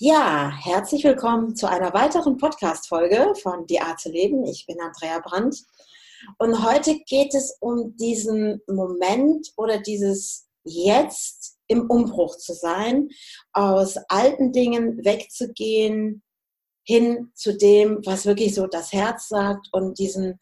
[0.00, 4.44] Ja, herzlich willkommen zu einer weiteren Podcast-Folge von Die Art zu leben.
[4.44, 5.64] Ich bin Andrea Brandt
[6.38, 13.08] und heute geht es um diesen Moment oder dieses Jetzt im Umbruch zu sein,
[13.52, 16.22] aus alten Dingen wegzugehen,
[16.84, 20.38] hin zu dem, was wirklich so das Herz sagt und diesen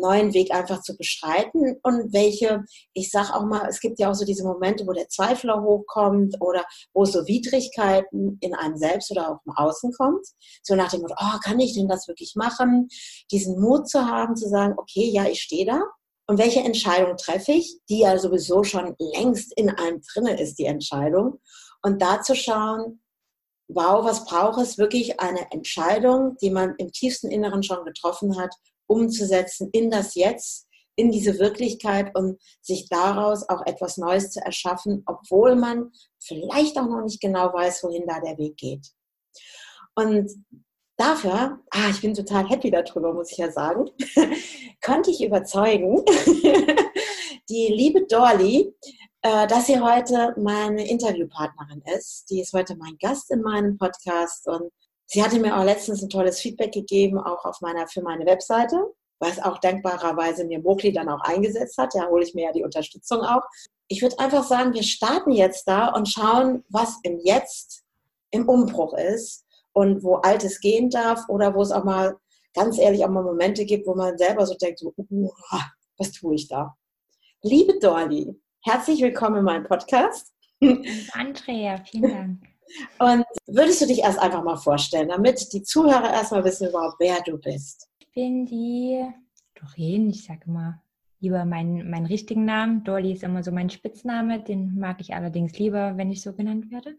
[0.00, 4.14] neuen Weg einfach zu beschreiten und welche, ich sage auch mal, es gibt ja auch
[4.14, 9.30] so diese Momente, wo der Zweifler hochkommt oder wo so Widrigkeiten in einem selbst oder
[9.30, 10.26] auch im Außen kommt.
[10.62, 12.88] So nach dem Motto, oh, kann ich denn das wirklich machen?
[13.30, 15.80] Diesen Mut zu haben, zu sagen, okay, ja, ich stehe da.
[16.28, 20.64] Und welche Entscheidung treffe ich, die ja sowieso schon längst in einem drinne ist, die
[20.64, 21.40] Entscheidung.
[21.82, 23.00] Und da zu schauen,
[23.68, 24.78] wow, was braucht es?
[24.78, 28.54] Wirklich eine Entscheidung, die man im tiefsten Inneren schon getroffen hat
[28.86, 35.02] umzusetzen in das Jetzt, in diese Wirklichkeit und sich daraus auch etwas Neues zu erschaffen,
[35.06, 38.86] obwohl man vielleicht auch noch nicht genau weiß, wohin da der Weg geht.
[39.94, 40.30] Und
[40.96, 43.90] dafür, ah, ich bin total happy darüber, muss ich ja sagen,
[44.84, 46.02] konnte ich überzeugen,
[47.48, 48.74] die liebe Dorli,
[49.22, 52.30] äh, dass sie heute meine Interviewpartnerin ist.
[52.30, 54.70] Die ist heute mein Gast in meinem Podcast und
[55.06, 58.92] Sie hatte mir auch letztens ein tolles Feedback gegeben, auch auf meiner, für meine Webseite,
[59.20, 61.94] was auch dankbarerweise mir Mokli dann auch eingesetzt hat.
[61.94, 63.42] Da hole ich mir ja die Unterstützung auch.
[63.88, 67.84] Ich würde einfach sagen, wir starten jetzt da und schauen, was im Jetzt
[68.32, 72.16] im Umbruch ist und wo Altes gehen darf oder wo es auch mal
[72.52, 75.30] ganz ehrlich auch mal Momente gibt, wo man selber so denkt, so, uh,
[75.98, 76.74] was tue ich da?
[77.42, 80.32] Liebe Dorli, herzlich willkommen in meinem Podcast.
[81.12, 82.55] Andrea, vielen Dank.
[82.98, 87.20] Und würdest du dich erst einfach mal vorstellen, damit die Zuhörer erstmal wissen überhaupt, wer
[87.22, 87.88] du bist?
[87.98, 89.04] Ich bin die
[89.54, 90.82] Doreen, ich sage immer
[91.20, 92.84] lieber meinen, meinen richtigen Namen.
[92.84, 96.70] Dolly ist immer so mein Spitzname, den mag ich allerdings lieber, wenn ich so genannt
[96.70, 96.96] werde.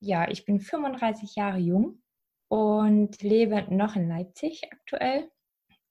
[0.00, 2.02] Ja, ich bin 35 Jahre jung
[2.48, 5.30] und lebe noch in Leipzig aktuell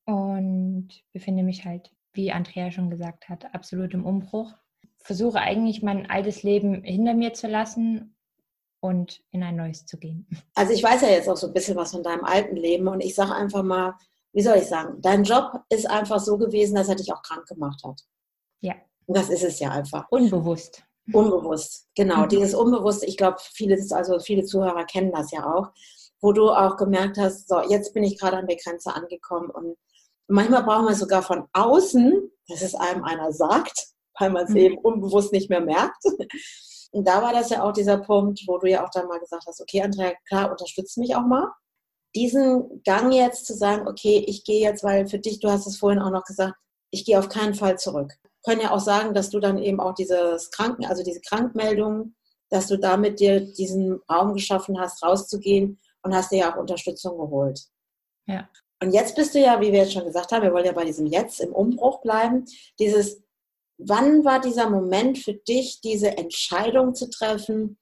[0.06, 4.54] und befinde mich halt, wie Andrea schon gesagt hat, absolut im Umbruch.
[4.98, 8.16] Versuche eigentlich mein altes Leben hinter mir zu lassen
[8.82, 10.28] und in ein neues zu gehen.
[10.56, 13.02] Also ich weiß ja jetzt auch so ein bisschen was von deinem alten Leben und
[13.02, 13.96] ich sage einfach mal,
[14.34, 17.48] wie soll ich sagen, dein Job ist einfach so gewesen, dass er dich auch krank
[17.48, 18.02] gemacht hat.
[18.62, 18.76] Ja.
[19.06, 20.06] Und das ist es ja einfach.
[20.10, 20.84] Unbewusst.
[21.12, 22.24] Unbewusst, genau.
[22.24, 22.30] Mhm.
[22.30, 25.70] Dieses Unbewusste, ich glaube, viele, also viele Zuhörer kennen das ja auch,
[26.22, 29.78] wo du auch gemerkt hast, so, jetzt bin ich gerade an der Grenze angekommen und
[30.28, 33.88] manchmal brauchen wir sogar von außen, dass es einem einer sagt,
[34.20, 34.58] weil man es mhm.
[34.58, 36.04] eben unbewusst nicht mehr merkt.
[36.92, 39.46] Und da war das ja auch dieser Punkt, wo du ja auch dann mal gesagt
[39.48, 41.52] hast, okay, Andrea, klar, unterstützt mich auch mal.
[42.16, 45.78] Diesen Gang jetzt zu sagen, okay, ich gehe jetzt, weil für dich, du hast es
[45.78, 46.56] vorhin auch noch gesagt,
[46.92, 48.14] ich gehe auf keinen Fall zurück.
[48.44, 52.16] Können ja auch sagen, dass du dann eben auch dieses Kranken, also diese Krankmeldung,
[52.50, 57.18] dass du damit dir diesen Raum geschaffen hast, rauszugehen und hast dir ja auch Unterstützung
[57.18, 57.62] geholt.
[58.26, 58.50] Ja.
[58.82, 60.86] Und jetzt bist du ja, wie wir jetzt schon gesagt haben, wir wollen ja bei
[60.86, 62.46] diesem Jetzt im Umbruch bleiben,
[62.80, 63.22] dieses
[63.80, 67.78] wann war dieser Moment für dich, diese Entscheidung zu treffen,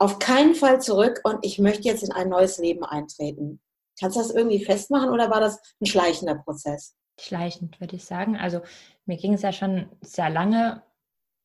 [0.00, 3.60] auf keinen Fall zurück und ich möchte jetzt in ein neues Leben eintreten?
[4.00, 6.96] Kannst du das irgendwie festmachen oder war das ein schleichender Prozess?
[7.20, 8.36] Schleichend, würde ich sagen.
[8.36, 8.60] Also
[9.06, 10.82] mir ging es ja schon sehr lange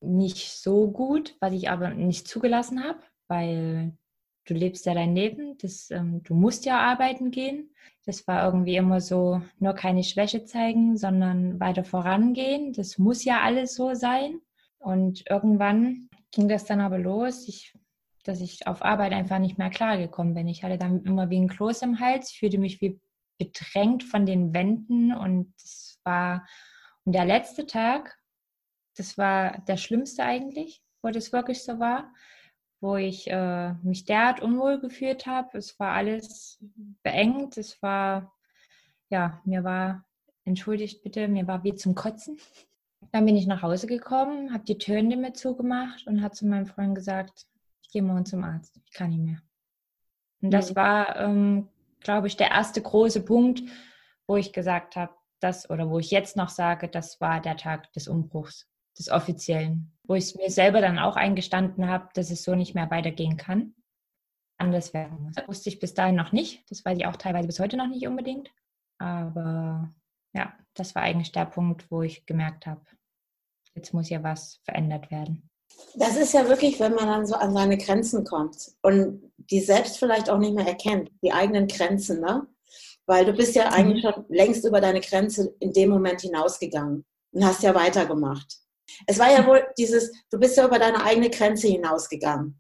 [0.02, 3.98] nicht so gut, was ich aber nicht zugelassen habe, weil
[4.46, 7.70] du lebst ja dein Leben, das, ähm, du musst ja arbeiten gehen.
[8.06, 12.74] Das war irgendwie immer so, nur keine Schwäche zeigen, sondern weiter vorangehen.
[12.74, 14.40] Das muss ja alles so sein.
[14.80, 17.74] Und irgendwann ging das dann aber los, ich,
[18.24, 20.48] dass ich auf Arbeit einfach nicht mehr klargekommen bin.
[20.48, 23.00] Ich hatte dann immer wie ein Kloß im Hals, fühlte mich wie
[23.38, 26.46] bedrängt von den Wänden und das war,
[27.06, 28.18] und der letzte Tag,
[28.96, 32.12] das war der schlimmste eigentlich, wo das wirklich so war
[32.84, 35.58] wo ich äh, mich derart unwohl gefühlt habe.
[35.58, 36.62] Es war alles
[37.02, 37.58] beengt.
[37.58, 38.34] Es war,
[39.10, 40.06] ja, mir war,
[40.44, 42.38] entschuldigt bitte, mir war wie zum Kotzen.
[43.14, 46.66] Dann bin ich nach Hause gekommen, habe die Türen mir zugemacht und habe zu meinem
[46.66, 47.48] Freund gesagt,
[47.82, 49.42] ich gehe morgen zum Arzt, ich kann nicht mehr.
[50.42, 50.76] Und das mhm.
[50.76, 51.70] war, ähm,
[52.02, 53.64] glaube ich, der erste große Punkt,
[54.28, 57.94] wo ich gesagt habe, das oder wo ich jetzt noch sage, das war der Tag
[57.94, 58.68] des Umbruchs
[59.00, 62.76] des Offiziellen, wo ich es mir selber dann auch eingestanden habe, dass es so nicht
[62.76, 63.76] mehr weitergehen kann.
[64.58, 65.36] Anders werden muss.
[65.36, 66.64] Das wusste ich bis dahin noch nicht.
[66.70, 68.52] Das weiß ich auch teilweise bis heute noch nicht unbedingt.
[69.00, 69.94] Aber
[70.34, 72.82] ja, das war eigentlich der Punkt, wo ich gemerkt habe,
[73.76, 75.50] jetzt muss ja was verändert werden.
[75.96, 79.98] Das ist ja wirklich, wenn man dann so an seine Grenzen kommt und die selbst
[79.98, 82.48] vielleicht auch nicht mehr erkennt, die eigenen Grenzen, ne?
[83.06, 84.12] Weil du bist ja eigentlich mhm.
[84.12, 88.63] schon längst über deine Grenze in dem Moment hinausgegangen und hast ja weitergemacht.
[89.08, 92.60] Es war ja wohl dieses, du bist ja über deine eigene Grenze hinausgegangen.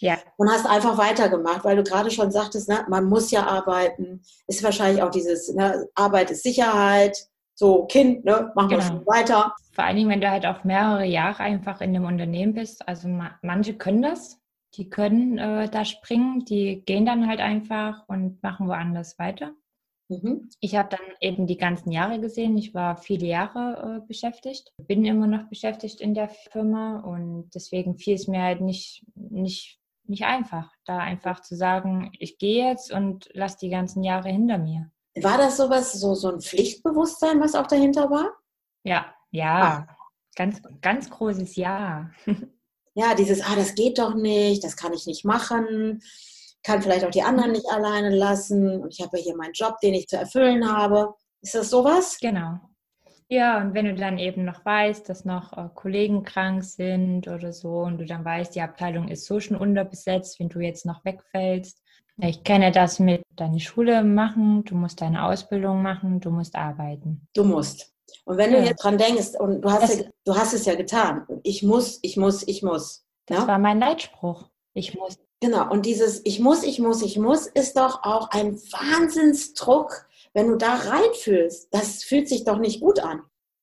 [0.00, 0.18] Ja.
[0.36, 4.22] Und hast einfach weitergemacht, weil du gerade schon sagtest, ne, man muss ja arbeiten.
[4.48, 7.16] Ist wahrscheinlich auch dieses, ne, Arbeit ist Sicherheit.
[7.54, 8.82] So, Kind, ne, machen genau.
[8.82, 9.54] wir schon weiter.
[9.72, 12.86] Vor allen Dingen, wenn du halt auch mehrere Jahre einfach in dem Unternehmen bist.
[12.88, 13.08] Also
[13.42, 14.40] manche können das,
[14.74, 19.52] die können äh, da springen, die gehen dann halt einfach und machen woanders weiter.
[20.20, 20.50] Mhm.
[20.60, 22.56] Ich habe dann eben die ganzen Jahre gesehen.
[22.58, 27.96] Ich war viele Jahre äh, beschäftigt, bin immer noch beschäftigt in der Firma und deswegen
[27.96, 32.92] fiel es mir halt nicht, nicht, nicht einfach, da einfach zu sagen, ich gehe jetzt
[32.92, 34.90] und lasse die ganzen Jahre hinter mir.
[35.20, 38.30] War das sowas, so, so ein Pflichtbewusstsein, was auch dahinter war?
[38.84, 39.86] Ja, ja.
[39.88, 39.96] Ah.
[40.34, 42.10] Ganz, ganz großes Ja.
[42.94, 46.00] ja, dieses, ah, das geht doch nicht, das kann ich nicht machen
[46.62, 49.78] kann vielleicht auch die anderen nicht alleine lassen und ich habe ja hier meinen Job,
[49.82, 51.14] den ich zu erfüllen habe.
[51.40, 52.18] Ist das sowas?
[52.20, 52.60] Genau.
[53.28, 57.52] Ja, und wenn du dann eben noch weißt, dass noch äh, Kollegen krank sind oder
[57.52, 61.02] so und du dann weißt, die Abteilung ist so schon unterbesetzt, wenn du jetzt noch
[61.04, 61.82] wegfällst.
[62.18, 67.26] Ich kenne das mit deine Schule machen, du musst deine Ausbildung machen, du musst arbeiten.
[67.32, 67.92] Du musst.
[68.26, 68.60] Und wenn ja.
[68.60, 72.00] du jetzt dran denkst, und du hast, ja, du hast es ja getan, ich muss,
[72.02, 73.06] ich muss, ich muss.
[73.26, 73.46] Das ja?
[73.46, 74.50] war mein Leitspruch.
[74.74, 75.18] Ich muss.
[75.42, 80.46] Genau, und dieses Ich muss, ich muss, ich muss ist doch auch ein Wahnsinnsdruck, wenn
[80.46, 81.66] du da reinfühlst.
[81.72, 83.22] Das fühlt sich doch nicht gut an.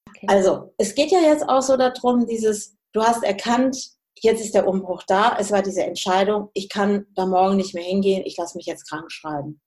[0.09, 0.25] Okay.
[0.27, 4.67] Also, es geht ja jetzt auch so darum, dieses, du hast erkannt, jetzt ist der
[4.67, 8.57] Umbruch da, es war diese Entscheidung, ich kann da morgen nicht mehr hingehen, ich lasse
[8.57, 9.61] mich jetzt krank schreiben.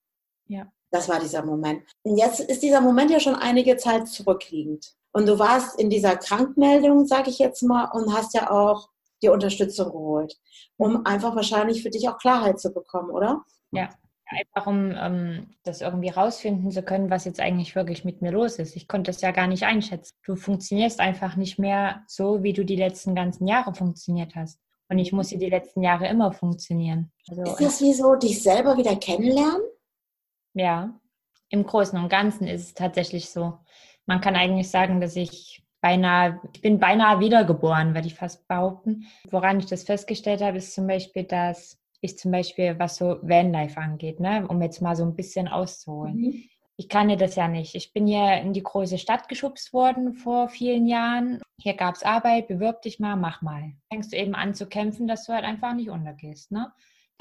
[0.47, 0.71] Ja.
[0.91, 1.81] Das war dieser Moment.
[2.03, 4.93] Und jetzt ist dieser Moment ja schon einige Zeit zurückliegend.
[5.13, 8.89] Und du warst in dieser Krankmeldung, sage ich jetzt mal, und hast ja auch
[9.23, 10.35] dir Unterstützung geholt,
[10.77, 13.43] um einfach wahrscheinlich für dich auch Klarheit zu bekommen, oder?
[13.71, 13.89] Ja,
[14.33, 18.59] einfach um ähm, das irgendwie rausfinden zu können, was jetzt eigentlich wirklich mit mir los
[18.59, 18.75] ist.
[18.75, 20.15] Ich konnte das ja gar nicht einschätzen.
[20.25, 24.59] Du funktionierst einfach nicht mehr so, wie du die letzten ganzen Jahre funktioniert hast.
[24.89, 27.11] Und ich musste die letzten Jahre immer funktionieren.
[27.29, 29.61] Also, ist das wie so, dich selber wieder kennenlernen?
[30.53, 30.99] Ja,
[31.49, 33.57] im Großen und Ganzen ist es tatsächlich so.
[34.05, 39.05] Man kann eigentlich sagen, dass ich beinahe, ich bin beinahe wiedergeboren, würde ich fast behaupten.
[39.29, 43.79] Woran ich das festgestellt habe, ist zum Beispiel, dass ich zum Beispiel, was so Vanlife
[43.79, 46.15] angeht, ne, um jetzt mal so ein bisschen auszuholen.
[46.15, 46.43] Mhm.
[46.77, 47.75] Ich kannte das ja nicht.
[47.75, 51.41] Ich bin hier in die große Stadt geschubst worden vor vielen Jahren.
[51.61, 53.73] Hier gab es Arbeit, bewirb dich mal, mach mal.
[53.91, 56.51] Fängst du eben an zu kämpfen, dass du halt einfach nicht untergehst.
[56.51, 56.71] Ne?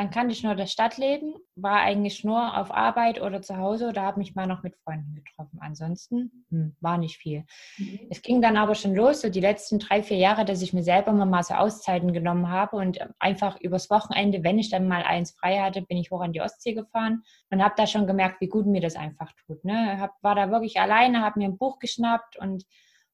[0.02, 4.02] Dann kannte ich nur das Stadtleben, war eigentlich nur auf Arbeit oder zu Hause oder
[4.02, 5.60] habe mich mal noch mit Freunden getroffen.
[5.60, 7.44] Ansonsten hm, war nicht viel.
[7.78, 8.00] Mhm.
[8.10, 10.82] Es ging dann aber schon los, so die letzten drei, vier Jahre, dass ich mir
[10.82, 15.36] selber mal so Auszeiten genommen habe und einfach übers Wochenende, wenn ich dann mal eins
[15.38, 18.48] frei hatte, bin ich hoch an die Ostsee gefahren und habe da schon gemerkt, wie
[18.48, 19.64] gut mir das einfach tut.
[19.64, 20.00] Ne?
[20.00, 22.64] Hab, war da wirklich alleine, habe mir ein Buch geschnappt und,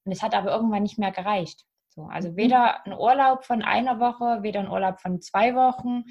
[0.07, 1.67] und es hat aber irgendwann nicht mehr gereicht.
[1.91, 2.37] So, also mhm.
[2.37, 6.05] weder ein Urlaub von einer Woche, weder ein Urlaub von zwei Wochen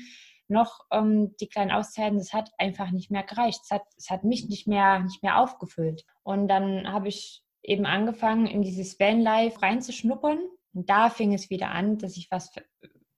[0.50, 3.62] noch ähm, die kleinen Auszeiten, das hat einfach nicht mehr gereicht.
[3.64, 6.06] Es hat, es hat mich nicht mehr, nicht mehr aufgefüllt.
[6.24, 10.40] Und dann habe ich eben angefangen, in dieses Vanlife reinzuschnuppern.
[10.74, 12.52] Und da fing es wieder an, dass ich was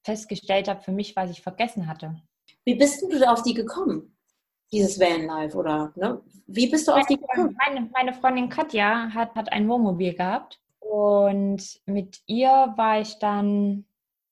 [0.04, 2.22] festgestellt habe für mich, was ich vergessen hatte.
[2.66, 4.16] Wie bist du da auf die gekommen?
[4.72, 6.22] Dieses Vanlife oder ne?
[6.46, 7.58] Wie bist du auf die gekommen?
[7.66, 13.86] Meine, meine Freundin Katja hat, hat ein Wohnmobil gehabt und mit ihr war ich dann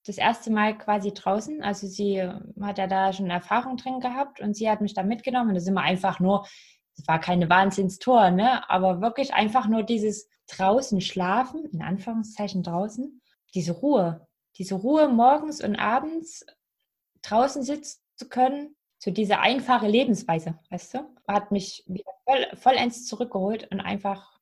[0.07, 1.62] das erste Mal quasi draußen.
[1.63, 2.21] Also sie
[2.62, 5.50] hat ja da schon Erfahrung drin gehabt und sie hat mich da mitgenommen.
[5.50, 6.48] Und ist immer einfach nur,
[6.98, 8.70] es war keine Wahnsinnstour, ne?
[8.70, 13.22] aber wirklich einfach nur dieses draußen schlafen, in Anführungszeichen draußen,
[13.53, 14.27] diese Ruhe,
[14.58, 16.46] diese Ruhe morgens und abends
[17.22, 21.86] draußen sitzen zu können, so diese einfache Lebensweise, weißt du, hat mich
[22.25, 24.37] voll, vollends zurückgeholt und einfach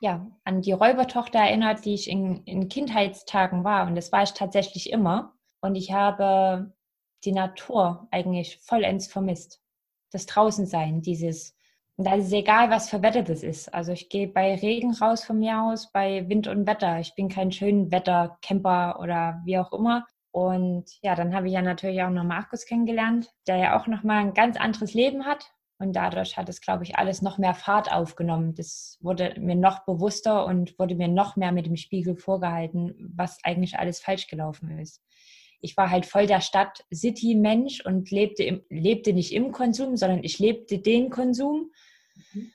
[0.00, 3.86] ja, an die Räubertochter erinnert, die ich in, in Kindheitstagen war.
[3.86, 5.34] Und das war ich tatsächlich immer.
[5.60, 6.72] Und ich habe
[7.24, 9.60] die Natur eigentlich vollends vermisst.
[10.12, 11.54] Das Draußensein, dieses,
[11.96, 13.74] und da ist es egal, was für Wetter das ist.
[13.74, 17.00] Also ich gehe bei Regen raus von mir aus, bei Wind und Wetter.
[17.00, 20.06] Ich bin kein schönen Wettercamper oder wie auch immer.
[20.30, 24.18] Und ja, dann habe ich ja natürlich auch noch Markus kennengelernt, der ja auch nochmal
[24.20, 27.92] ein ganz anderes Leben hat, und dadurch hat es, glaube ich, alles noch mehr Fahrt
[27.92, 28.54] aufgenommen.
[28.54, 33.38] Das wurde mir noch bewusster und wurde mir noch mehr mit dem Spiegel vorgehalten, was
[33.44, 35.02] eigentlich alles falsch gelaufen ist.
[35.60, 40.38] Ich war halt voll der Stadt-City-Mensch und lebte, im, lebte nicht im Konsum, sondern ich
[40.38, 41.70] lebte den Konsum.
[42.32, 42.52] Mhm.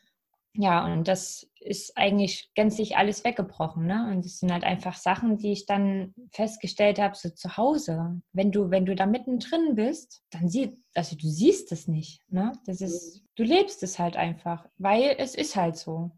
[0.55, 3.87] Ja, und das ist eigentlich gänzlich alles weggebrochen.
[3.87, 4.09] Ne?
[4.11, 8.21] Und es sind halt einfach Sachen, die ich dann festgestellt habe, so zu Hause.
[8.33, 12.21] Wenn du, wenn du da mittendrin bist, dann siehst, also du siehst es nicht.
[12.29, 12.51] Ne?
[12.65, 13.27] Das ist, mhm.
[13.35, 16.11] du lebst es halt einfach, weil es ist halt so.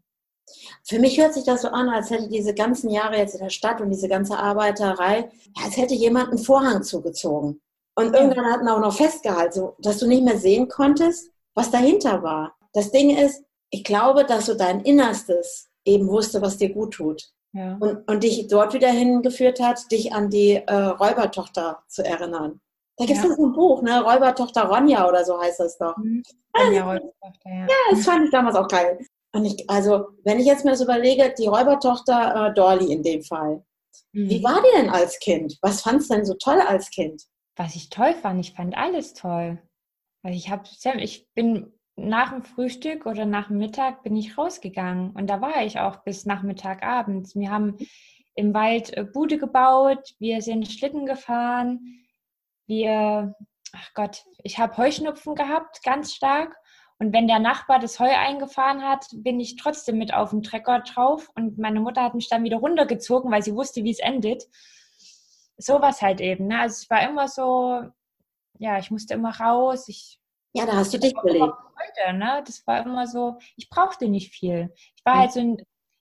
[0.84, 3.50] Für mich hört sich das so an, als hätte diese ganzen Jahre jetzt in der
[3.50, 5.30] Stadt und diese ganze Arbeiterei,
[5.64, 7.60] als hätte jemand einen Vorhang zugezogen.
[7.96, 12.54] Und irgendwann hatten auch noch festgehalten, dass du nicht mehr sehen konntest, was dahinter war.
[12.74, 17.30] Das Ding ist, ich glaube, dass du dein Innerstes eben wusste, was dir gut tut.
[17.52, 17.76] Ja.
[17.80, 22.60] Und, und dich dort wieder hingeführt hat, dich an die äh, Räubertochter zu erinnern.
[22.98, 23.34] Da gibt es ja.
[23.34, 24.02] so ein Buch, ne?
[24.02, 25.96] Räubertochter Ronja oder so heißt das doch.
[25.96, 26.22] Mhm.
[26.56, 27.60] Ronja, Räubertochter, ja.
[27.60, 28.98] ja, das fand ich damals auch geil.
[29.32, 33.22] Und ich, also, wenn ich jetzt mir das überlege, die Räubertochter äh, Dorli in dem
[33.22, 33.64] Fall.
[34.12, 34.30] Mhm.
[34.30, 35.58] Wie war die denn als Kind?
[35.60, 37.22] Was fandst du denn so toll als Kind?
[37.56, 39.58] Was ich toll fand, ich fand alles toll.
[40.22, 40.64] Weil ich habe,
[40.98, 45.64] ich bin nach dem Frühstück oder nach dem Mittag bin ich rausgegangen und da war
[45.64, 47.34] ich auch bis Nachmittag abends.
[47.34, 47.78] Wir haben
[48.34, 52.04] im Wald äh, Bude gebaut, wir sind Schlitten gefahren,
[52.66, 53.34] wir,
[53.72, 56.54] ach Gott, ich habe Heuschnupfen gehabt, ganz stark.
[56.98, 60.80] Und wenn der Nachbar das Heu eingefahren hat, bin ich trotzdem mit auf dem Trecker
[60.80, 64.44] drauf und meine Mutter hat mich dann wieder runtergezogen, weil sie wusste, wie es endet.
[65.58, 66.46] Sowas halt eben.
[66.48, 66.60] Ne?
[66.60, 67.82] Also es war immer so,
[68.58, 69.88] ja, ich musste immer raus.
[69.88, 70.18] Ich,
[70.56, 71.52] ja, da hast du dich belebt.
[71.52, 72.42] Heute, ne?
[72.46, 74.72] Das war immer so, ich brauchte nicht viel.
[74.96, 75.56] Ich war halt so ein,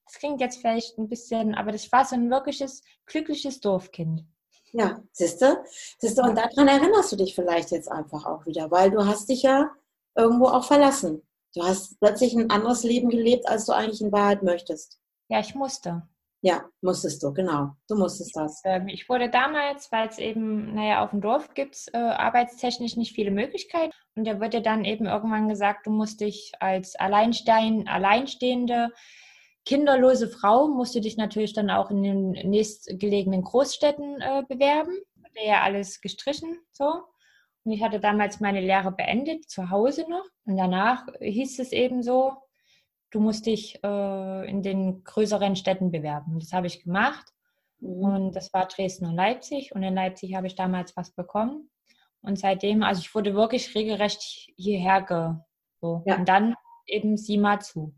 [0.05, 4.24] das klingt jetzt vielleicht ein bisschen, aber das war so ein wirkliches, glückliches Dorfkind.
[4.71, 5.63] Ja, siehst du?
[6.00, 9.29] Siehst du, und daran erinnerst du dich vielleicht jetzt einfach auch wieder, weil du hast
[9.29, 9.71] dich ja
[10.15, 11.21] irgendwo auch verlassen.
[11.53, 15.00] Du hast plötzlich ein anderes Leben gelebt, als du eigentlich in Wahrheit möchtest.
[15.29, 16.07] Ja, ich musste.
[16.41, 17.71] Ja, musstest du, genau.
[17.87, 18.61] Du musstest das.
[18.65, 22.97] Ähm, ich wurde damals, weil es eben, naja, auf dem Dorf gibt es äh, arbeitstechnisch
[22.97, 23.91] nicht viele Möglichkeiten.
[24.15, 28.89] Und da wurde dann eben irgendwann gesagt, du musst dich als Alleinstein, alleinstehende,
[29.65, 34.95] kinderlose Frau, musst du dich natürlich dann auch in den nächstgelegenen Großstädten äh, bewerben.
[35.15, 37.01] Wurde ja alles gestrichen, so.
[37.63, 40.25] Und ich hatte damals meine Lehre beendet, zu Hause noch.
[40.45, 42.33] Und danach hieß es eben so,
[43.15, 46.38] du musst dich äh, in den größeren Städten bewerben.
[46.39, 47.25] Das habe ich gemacht.
[47.79, 47.89] Mhm.
[47.89, 49.74] Und das war Dresden und Leipzig.
[49.74, 51.69] Und in Leipzig habe ich damals was bekommen.
[52.22, 54.22] Und seitdem, also ich wurde wirklich regelrecht
[54.57, 55.36] hierher ge.
[55.79, 56.03] So.
[56.05, 56.17] Ja.
[56.17, 56.55] Und dann
[56.88, 57.95] eben sieh mal zu.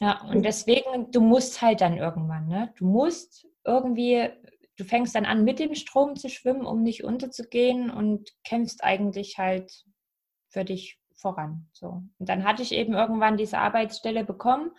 [0.00, 2.74] Ja, und deswegen, du musst halt dann irgendwann, ne?
[2.78, 4.28] Du musst irgendwie
[4.76, 9.36] du fängst dann an, mit dem Strom zu schwimmen, um nicht unterzugehen und kämpfst eigentlich
[9.36, 9.84] halt
[10.48, 11.68] für dich voran.
[11.72, 12.02] So.
[12.18, 14.70] Und dann hatte ich eben irgendwann diese Arbeitsstelle bekommen.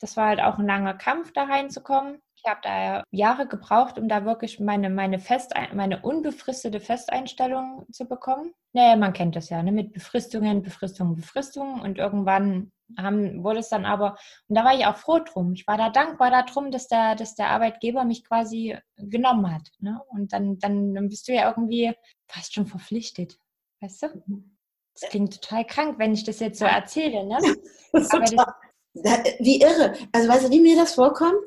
[0.00, 2.20] Das war halt auch ein langer Kampf, da reinzukommen.
[2.34, 8.08] Ich habe da Jahre gebraucht, um da wirklich meine, meine, Fest, meine unbefristete Festeinstellung zu
[8.08, 8.52] bekommen.
[8.72, 9.70] Naja, man kennt das ja, ne?
[9.70, 11.80] mit Befristungen, Befristungen, Befristungen.
[11.80, 14.16] Und irgendwann haben, wurde es dann aber,
[14.48, 15.52] und da war ich auch froh drum.
[15.52, 19.68] Ich war da dankbar darum, dass der, dass der Arbeitgeber mich quasi genommen hat.
[19.78, 20.00] Ne?
[20.08, 21.94] Und dann, dann, dann bist du ja irgendwie
[22.26, 23.38] fast schon verpflichtet.
[23.80, 24.51] Weißt du?
[25.00, 27.24] Das klingt total krank, wenn ich das jetzt so erzähle.
[27.26, 27.38] Ne?
[27.92, 28.08] Das
[28.94, 29.94] das, wie irre.
[30.12, 31.44] Also weißt du, wie mir das vorkommt?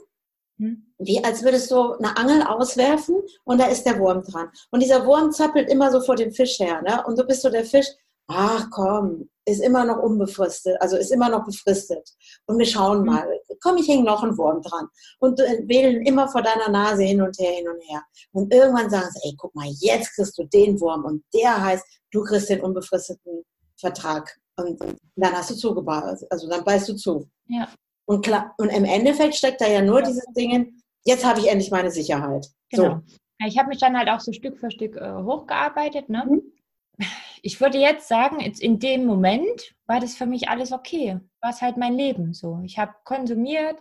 [0.58, 0.94] Hm?
[0.98, 4.50] Wie als würdest du eine Angel auswerfen und da ist der Wurm dran.
[4.72, 6.82] Und dieser Wurm zappelt immer so vor dem Fisch her.
[6.82, 7.04] Ne?
[7.06, 7.88] Und du bist so der Fisch,
[8.28, 12.10] ach komm, ist immer noch unbefristet, also ist immer noch befristet.
[12.48, 13.06] Und wir schauen mhm.
[13.06, 13.28] mal,
[13.62, 14.88] komm, ich hänge noch ein Wurm dran.
[15.20, 18.04] Und äh, wählen immer vor deiner Nase hin und her, hin und her.
[18.32, 21.86] Und irgendwann sagen sie, ey, guck mal, jetzt kriegst du den Wurm und der heißt,
[22.12, 23.44] du kriegst den unbefristeten
[23.78, 24.36] Vertrag.
[24.58, 24.80] Und
[25.16, 27.30] dann hast du zugebaut, also dann beißt du zu.
[27.48, 27.68] Ja.
[28.06, 30.08] Und, klar, und im Endeffekt steckt da ja nur ja.
[30.08, 32.48] dieses Ding, jetzt habe ich endlich meine Sicherheit.
[32.70, 32.84] Genau.
[32.84, 33.16] So.
[33.46, 36.10] Ich habe mich dann halt auch so Stück für Stück äh, hochgearbeitet.
[36.10, 36.26] Ne?
[36.26, 36.42] Mhm
[37.46, 41.20] ich würde jetzt sagen, jetzt in dem Moment war das für mich alles okay.
[41.42, 42.60] War es halt mein Leben so.
[42.64, 43.78] Ich habe konsumiert,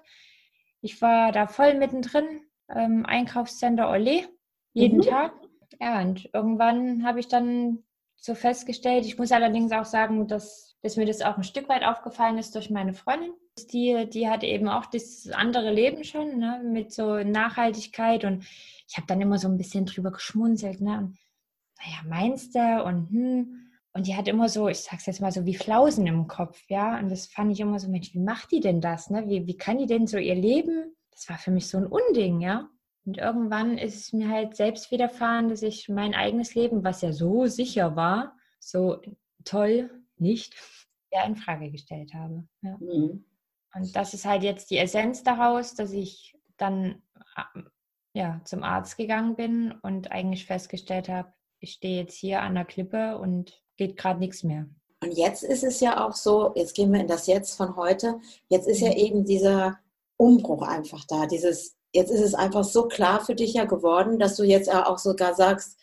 [0.82, 4.26] ich war da voll mittendrin, ähm, Einkaufscenter Olé,
[4.74, 5.02] jeden mhm.
[5.04, 5.32] Tag.
[5.80, 7.82] Ja, und irgendwann habe ich dann
[8.18, 11.84] so festgestellt, ich muss allerdings auch sagen, dass, dass mir das auch ein Stück weit
[11.84, 13.32] aufgefallen ist durch meine Freundin.
[13.72, 18.44] Die, die hatte eben auch das andere Leben schon, ne, mit so Nachhaltigkeit und
[18.86, 20.82] ich habe dann immer so ein bisschen drüber geschmunzelt.
[20.82, 21.18] Ne, und
[21.78, 22.84] naja, meinst du?
[22.84, 23.60] Und hm.
[23.96, 26.98] Und die hat immer so, ich sag's jetzt mal so, wie Flausen im Kopf, ja.
[26.98, 29.08] Und das fand ich immer so, Mensch, wie macht die denn das?
[29.08, 29.28] Ne?
[29.28, 30.96] Wie, wie kann die denn so ihr Leben?
[31.12, 32.68] Das war für mich so ein Unding, ja.
[33.06, 37.12] Und irgendwann ist es mir halt selbst widerfahren, dass ich mein eigenes Leben, was ja
[37.12, 39.00] so sicher war, so
[39.44, 40.56] toll nicht,
[41.12, 42.48] ja, in Frage gestellt habe.
[42.62, 42.76] Ja.
[42.80, 43.24] Mhm.
[43.76, 47.00] Und das ist halt jetzt die Essenz daraus, dass ich dann
[48.12, 51.32] ja, zum Arzt gegangen bin und eigentlich festgestellt habe,
[51.64, 54.66] ich stehe jetzt hier an der Klippe und geht gerade nichts mehr.
[55.02, 58.20] Und jetzt ist es ja auch so, jetzt gehen wir in das Jetzt von heute,
[58.48, 58.96] jetzt ist ja mhm.
[58.96, 59.78] eben dieser
[60.16, 64.36] Umbruch einfach da, dieses, jetzt ist es einfach so klar für dich ja geworden, dass
[64.36, 65.78] du jetzt auch sogar sagst,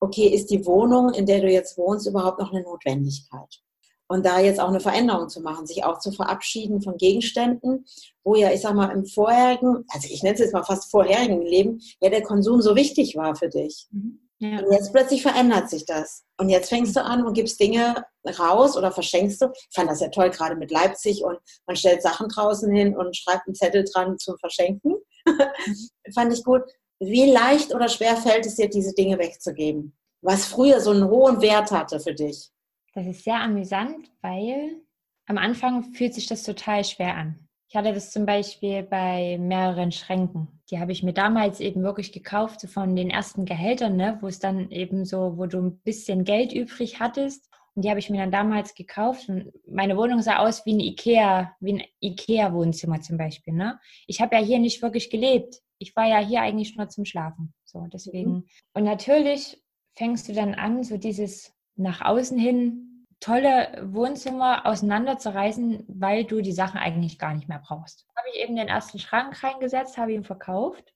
[0.00, 3.60] okay, ist die Wohnung, in der du jetzt wohnst, überhaupt noch eine Notwendigkeit?
[4.08, 7.84] Und da jetzt auch eine Veränderung zu machen, sich auch zu verabschieden von Gegenständen,
[8.22, 11.42] wo ja, ich sag mal, im vorherigen, also ich nenne es jetzt mal fast vorherigen
[11.42, 13.88] Leben, ja der Konsum so wichtig war für dich.
[13.90, 14.25] Mhm.
[14.38, 14.58] Ja.
[14.58, 16.24] Und jetzt plötzlich verändert sich das.
[16.38, 18.04] Und jetzt fängst du an und gibst Dinge
[18.38, 19.46] raus oder verschenkst du.
[19.52, 23.16] Ich fand das ja toll, gerade mit Leipzig und man stellt Sachen draußen hin und
[23.16, 24.96] schreibt einen Zettel dran zum Verschenken.
[26.14, 26.62] fand ich gut.
[26.98, 29.96] Wie leicht oder schwer fällt es dir, diese Dinge wegzugeben?
[30.22, 32.50] Was früher so einen hohen Wert hatte für dich?
[32.94, 34.80] Das ist sehr amüsant, weil
[35.26, 37.45] am Anfang fühlt sich das total schwer an.
[37.76, 40.48] Ich hatte das zum Beispiel bei mehreren Schränken.
[40.70, 44.28] Die habe ich mir damals eben wirklich gekauft, so von den ersten Gehältern, ne, wo
[44.28, 47.50] es dann eben so, wo du ein bisschen Geld übrig hattest.
[47.74, 49.28] Und die habe ich mir dann damals gekauft.
[49.28, 53.52] Und meine Wohnung sah aus wie ein Ikea, wie ein Ikea-Wohnzimmer zum Beispiel.
[53.52, 53.78] Ne?
[54.06, 55.60] Ich habe ja hier nicht wirklich gelebt.
[55.76, 57.52] Ich war ja hier eigentlich nur zum Schlafen.
[57.66, 58.30] So, deswegen.
[58.30, 58.46] Mhm.
[58.72, 59.62] Und natürlich
[59.96, 62.85] fängst du dann an, so dieses nach außen hin
[63.20, 68.06] tolle Wohnzimmer auseinanderzureißen, weil du die Sachen eigentlich gar nicht mehr brauchst.
[68.16, 70.92] Habe ich eben den ersten Schrank reingesetzt, habe ihn verkauft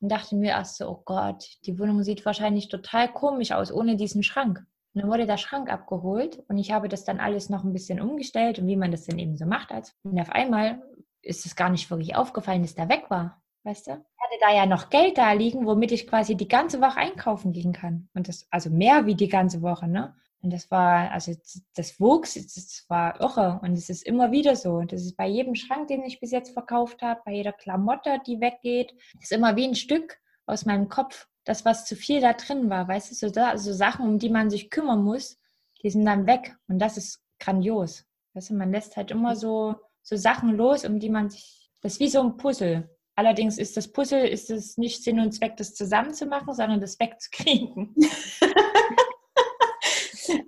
[0.00, 3.96] und dachte mir erst so, oh Gott, die Wohnung sieht wahrscheinlich total komisch aus ohne
[3.96, 4.64] diesen Schrank.
[4.94, 8.00] Und dann wurde der Schrank abgeholt und ich habe das dann alles noch ein bisschen
[8.00, 9.72] umgestellt und wie man das dann eben so macht.
[9.72, 10.82] Als und auf einmal
[11.22, 13.42] ist es gar nicht wirklich aufgefallen, dass der weg war.
[13.64, 13.92] Weißt du?
[13.92, 17.52] Ich hatte da ja noch Geld da liegen, womit ich quasi die ganze Woche einkaufen
[17.52, 18.08] gehen kann.
[18.12, 20.14] Und das, also mehr wie die ganze Woche, ne?
[20.42, 21.32] Und das war, also
[21.76, 23.60] das wuchs, das war irre.
[23.62, 24.82] Und es ist immer wieder so.
[24.82, 28.40] Das ist bei jedem Schrank, den ich bis jetzt verkauft habe, bei jeder Klamotte, die
[28.40, 32.68] weggeht, ist immer wie ein Stück aus meinem Kopf, das, was zu viel da drin
[32.70, 32.88] war.
[32.88, 35.38] Weißt du, so, da, so Sachen, um die man sich kümmern muss,
[35.82, 36.56] die sind dann weg.
[36.66, 38.04] Und das ist grandios.
[38.34, 41.94] Weißt du, man lässt halt immer so, so Sachen los, um die man sich, das
[41.94, 42.90] ist wie so ein Puzzle.
[43.14, 47.94] Allerdings ist das Puzzle, ist es nicht Sinn und Zweck, das zusammenzumachen, sondern das wegzukriegen.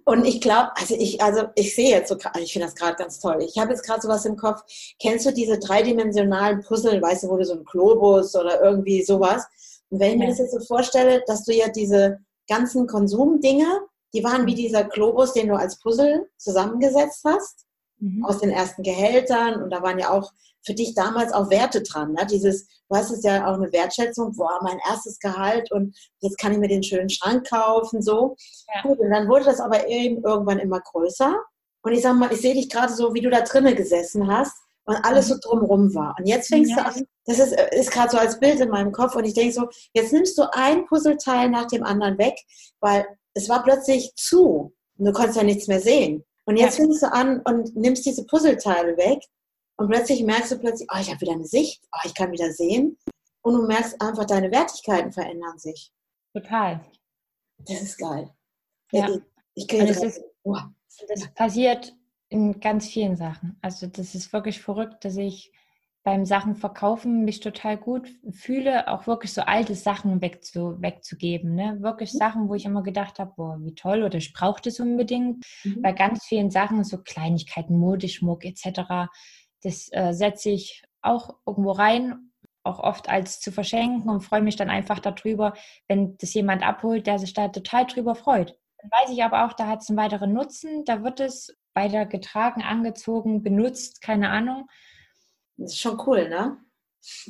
[0.05, 3.19] Und ich glaube, also ich, also ich sehe jetzt so, ich finde das gerade ganz
[3.19, 3.39] toll.
[3.41, 4.63] Ich habe jetzt gerade sowas im Kopf.
[5.01, 9.47] Kennst du diese dreidimensionalen Puzzle, weißt du, wo du so ein Globus oder irgendwie sowas?
[9.91, 13.67] Und wenn ich mir das jetzt so vorstelle, dass du ja diese ganzen Konsumdinge,
[14.13, 17.65] die waren wie dieser Globus, den du als Puzzle zusammengesetzt hast,
[18.05, 18.25] mhm.
[18.25, 19.63] aus den ersten Gehältern.
[19.63, 20.31] Und da waren ja auch
[20.65, 22.13] für dich damals auch Werte dran.
[22.13, 22.27] Ne?
[22.31, 26.53] Dieses, du hast es ja auch eine Wertschätzung, boah, mein erstes Gehalt und jetzt kann
[26.53, 28.37] ich mir den schönen Schrank kaufen, so.
[28.75, 28.83] Ja.
[28.83, 31.37] Gut, und dann wurde das aber eben irgendwann immer größer.
[31.83, 34.57] Und ich sag mal, ich sehe dich gerade so, wie du da drinnen gesessen hast
[34.87, 35.41] und alles so mhm.
[35.41, 36.15] drumrum war.
[36.19, 36.77] Und jetzt fängst ja.
[36.77, 39.53] du an, das ist, ist gerade so als Bild in meinem Kopf und ich denke
[39.53, 42.37] so, jetzt nimmst du ein Puzzleteil nach dem anderen weg,
[42.81, 46.25] weil es war plötzlich zu und du konntest ja nichts mehr sehen.
[46.47, 46.85] Und jetzt ja.
[46.85, 49.21] fängst du an und nimmst diese Puzzleteile weg
[49.77, 52.53] und plötzlich merkst du plötzlich, oh, ich habe wieder eine Sicht, oh, ich kann wieder
[52.53, 52.99] sehen.
[53.43, 55.93] Und du merkst einfach, deine Wertigkeiten verändern sich.
[56.33, 56.81] Total.
[57.59, 58.31] Das ist geil.
[58.93, 59.09] Ja.
[59.09, 59.21] Ich,
[59.55, 60.57] ich kriege das, ist, oh.
[61.09, 61.95] das passiert
[62.29, 63.59] in ganz vielen Sachen.
[63.63, 65.53] Also das ist wirklich verrückt, dass ich
[66.05, 71.55] beim Sachen verkaufen mich total gut fühle, auch wirklich so alte Sachen wegzu, wegzugeben.
[71.55, 71.79] Ne?
[71.81, 72.19] Wirklich mhm.
[72.19, 75.45] Sachen, wo ich immer gedacht habe, boah, wie toll oder ich brauche das unbedingt.
[75.65, 75.81] Mhm.
[75.81, 79.09] Bei ganz vielen Sachen, so Kleinigkeiten, Modeschmuck etc.,
[79.63, 82.31] das äh, setze ich auch irgendwo rein,
[82.65, 85.55] auch oft als zu verschenken und freue mich dann einfach darüber,
[85.89, 88.59] wenn das jemand abholt, der sich da total drüber freut.
[88.79, 92.05] Dann weiß ich aber auch, da hat es einen weiteren Nutzen, da wird es weiter
[92.05, 94.69] getragen, angezogen, benutzt, keine Ahnung.
[95.57, 96.59] Das ist schon cool, ne?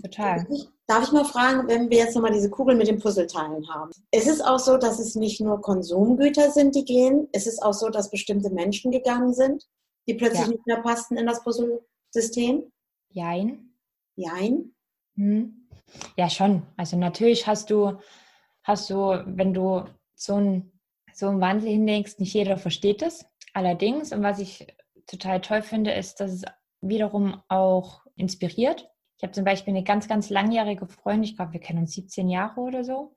[0.00, 0.46] Total.
[0.87, 3.90] Darf ich mal fragen, wenn wir jetzt nochmal diese Kugel mit den Puzzleteilen haben?
[4.12, 7.28] Ist es auch so, dass es nicht nur Konsumgüter sind, die gehen?
[7.32, 9.64] Ist es auch so, dass bestimmte Menschen gegangen sind,
[10.06, 10.48] die plötzlich ja.
[10.48, 12.70] nicht mehr passten in das Puzzlesystem?
[13.10, 13.74] Jein.
[14.14, 14.74] Jein?
[15.16, 15.68] Hm.
[16.16, 16.62] Ja, schon.
[16.76, 17.98] Also natürlich hast du,
[18.62, 19.84] hast du, wenn du
[20.14, 20.74] so einen
[21.14, 23.24] so einen Wandel hinlegst, nicht jeder versteht es.
[23.52, 24.66] Allerdings, und was ich
[25.06, 26.42] total toll finde, ist, dass es
[26.80, 28.88] wiederum auch inspiriert.
[29.16, 32.29] Ich habe zum Beispiel eine ganz, ganz langjährige Freundin, ich glaube, wir kennen uns 17
[32.29, 33.14] Jahre oder so.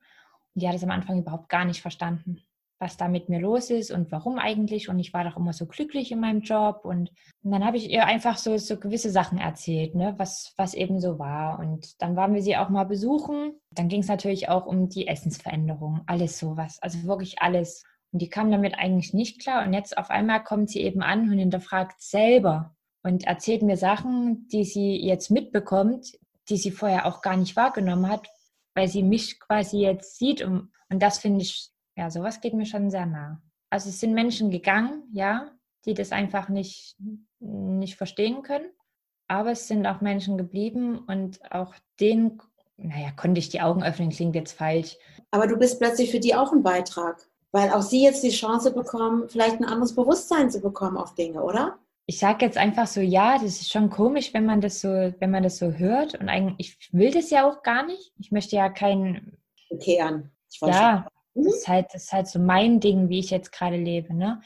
[0.55, 2.41] Und die hat es am Anfang überhaupt gar nicht verstanden,
[2.79, 4.89] was da mit mir los ist und warum eigentlich.
[4.89, 6.81] Und ich war doch immer so glücklich in meinem Job.
[6.83, 7.12] Und,
[7.43, 10.99] und dann habe ich ihr einfach so, so gewisse Sachen erzählt, ne, was, was eben
[10.99, 11.60] so war.
[11.60, 13.60] Und dann waren wir sie auch mal besuchen.
[13.71, 16.79] Dann ging es natürlich auch um die Essensveränderung, alles sowas.
[16.81, 17.83] Also wirklich alles.
[18.12, 19.65] Und die kam damit eigentlich nicht klar.
[19.65, 24.47] Und jetzt auf einmal kommt sie eben an und hinterfragt selber, und erzählt mir Sachen,
[24.49, 26.17] die sie jetzt mitbekommt,
[26.49, 28.27] die sie vorher auch gar nicht wahrgenommen hat,
[28.75, 30.41] weil sie mich quasi jetzt sieht.
[30.41, 33.41] Und, und das finde ich, ja, sowas geht mir schon sehr nah.
[33.69, 35.51] Also es sind Menschen gegangen, ja,
[35.86, 36.95] die das einfach nicht,
[37.39, 38.69] nicht verstehen können.
[39.27, 42.41] Aber es sind auch Menschen geblieben und auch denen,
[42.77, 44.97] naja, konnte ich die Augen öffnen, klingt jetzt falsch.
[45.31, 48.71] Aber du bist plötzlich für die auch ein Beitrag, weil auch sie jetzt die Chance
[48.71, 51.77] bekommen, vielleicht ein anderes Bewusstsein zu bekommen auf Dinge, oder?
[52.09, 55.29] Ich sage jetzt einfach so, ja, das ist schon komisch, wenn man das so, wenn
[55.29, 56.15] man das so hört.
[56.15, 58.13] Und eigentlich, ich will das ja auch gar nicht.
[58.17, 59.37] Ich möchte ja keinen.
[59.81, 60.31] Kehren.
[60.61, 61.43] Ja, mhm.
[61.43, 64.13] das, ist halt, das ist halt so mein Ding, wie ich jetzt gerade lebe.
[64.13, 64.41] Ne?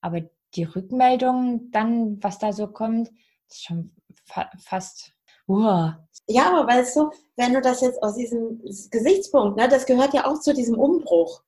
[0.00, 0.22] Aber
[0.56, 3.12] die Rückmeldung dann, was da so kommt,
[3.48, 3.92] ist schon
[4.24, 5.12] fa fast.
[5.46, 5.92] Uh.
[6.26, 10.26] Ja, aber weißt du, wenn du das jetzt aus diesem Gesichtspunkt, ne, das gehört ja
[10.26, 11.44] auch zu diesem Umbruch.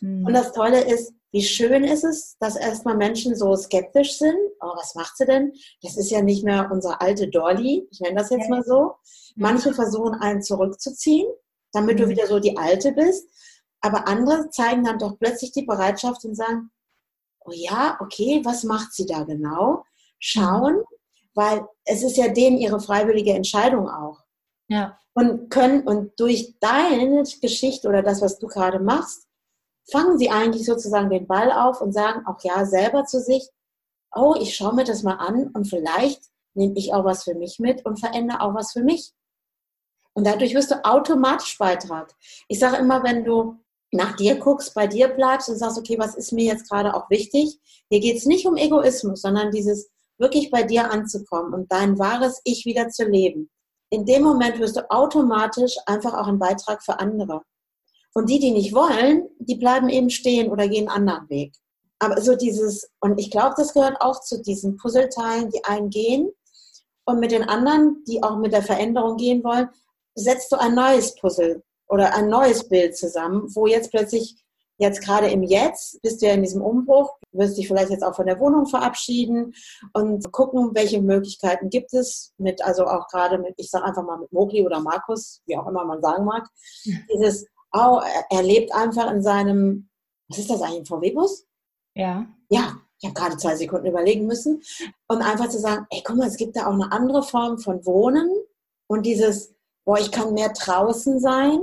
[0.00, 0.26] Mhm.
[0.26, 4.38] Und das Tolle ist, wie schön ist es, dass erstmal Menschen so skeptisch sind.
[4.60, 5.52] Oh, was macht sie denn?
[5.82, 7.86] Das ist ja nicht mehr unsere alte Dolly.
[7.90, 8.94] Ich nenne das jetzt mal so.
[9.34, 11.28] Manche versuchen einen zurückzuziehen,
[11.72, 13.28] damit du wieder so die alte bist.
[13.80, 16.70] Aber andere zeigen dann doch plötzlich die Bereitschaft und sagen,
[17.44, 19.84] oh ja, okay, was macht sie da genau?
[20.18, 20.82] Schauen,
[21.34, 24.20] weil es ist ja denen ihre freiwillige Entscheidung auch.
[24.68, 24.98] Ja.
[25.14, 29.25] Und können, und durch deine Geschichte oder das, was du gerade machst,
[29.90, 33.48] fangen sie eigentlich sozusagen den Ball auf und sagen auch ja selber zu sich,
[34.14, 36.22] oh, ich schaue mir das mal an und vielleicht
[36.54, 39.12] nehme ich auch was für mich mit und verändere auch was für mich.
[40.14, 42.14] Und dadurch wirst du automatisch Beitrag.
[42.48, 43.58] Ich sage immer, wenn du
[43.92, 47.10] nach dir guckst, bei dir bleibst und sagst, okay, was ist mir jetzt gerade auch
[47.10, 47.58] wichtig?
[47.90, 52.40] Hier geht es nicht um Egoismus, sondern dieses wirklich bei dir anzukommen und dein wahres
[52.44, 53.50] Ich wieder zu leben.
[53.90, 57.42] In dem Moment wirst du automatisch einfach auch ein Beitrag für andere.
[58.16, 61.52] Und die, die nicht wollen, die bleiben eben stehen oder gehen einen anderen Weg.
[61.98, 66.30] Aber so dieses, und ich glaube, das gehört auch zu diesen Puzzleteilen, die einen gehen.
[67.04, 69.68] Und mit den anderen, die auch mit der Veränderung gehen wollen,
[70.14, 74.42] setzt du ein neues Puzzle oder ein neues Bild zusammen, wo jetzt plötzlich,
[74.78, 78.16] jetzt gerade im Jetzt, bist du ja in diesem Umbruch, wirst dich vielleicht jetzt auch
[78.16, 79.52] von der Wohnung verabschieden
[79.92, 84.18] und gucken, welche Möglichkeiten gibt es mit, also auch gerade mit, ich sage einfach mal
[84.18, 86.48] mit Mogli oder Markus, wie auch immer man sagen mag,
[87.12, 88.00] dieses, oh,
[88.30, 89.88] er lebt einfach in seinem,
[90.28, 91.46] was ist das eigentlich, ein VW-Bus?
[91.94, 92.26] Ja.
[92.48, 94.62] Ja, ich habe gerade zwei Sekunden überlegen müssen.
[95.08, 97.84] Und einfach zu sagen, ey, guck mal, es gibt da auch eine andere Form von
[97.84, 98.28] Wohnen
[98.88, 101.60] und dieses, boah, ich kann mehr draußen sein,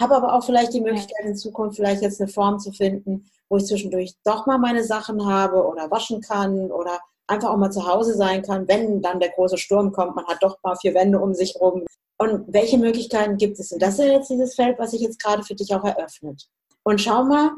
[0.00, 3.56] habe aber auch vielleicht die Möglichkeit in Zukunft vielleicht jetzt eine Form zu finden, wo
[3.56, 7.86] ich zwischendurch doch mal meine Sachen habe oder waschen kann oder einfach auch mal zu
[7.86, 10.16] Hause sein kann, wenn dann der große Sturm kommt.
[10.16, 11.84] Man hat doch mal vier Wände um sich rum.
[12.20, 13.72] Und welche Möglichkeiten gibt es?
[13.72, 16.48] Und das ist ja jetzt dieses Feld, was sich jetzt gerade für dich auch eröffnet.
[16.82, 17.52] Und schau mal,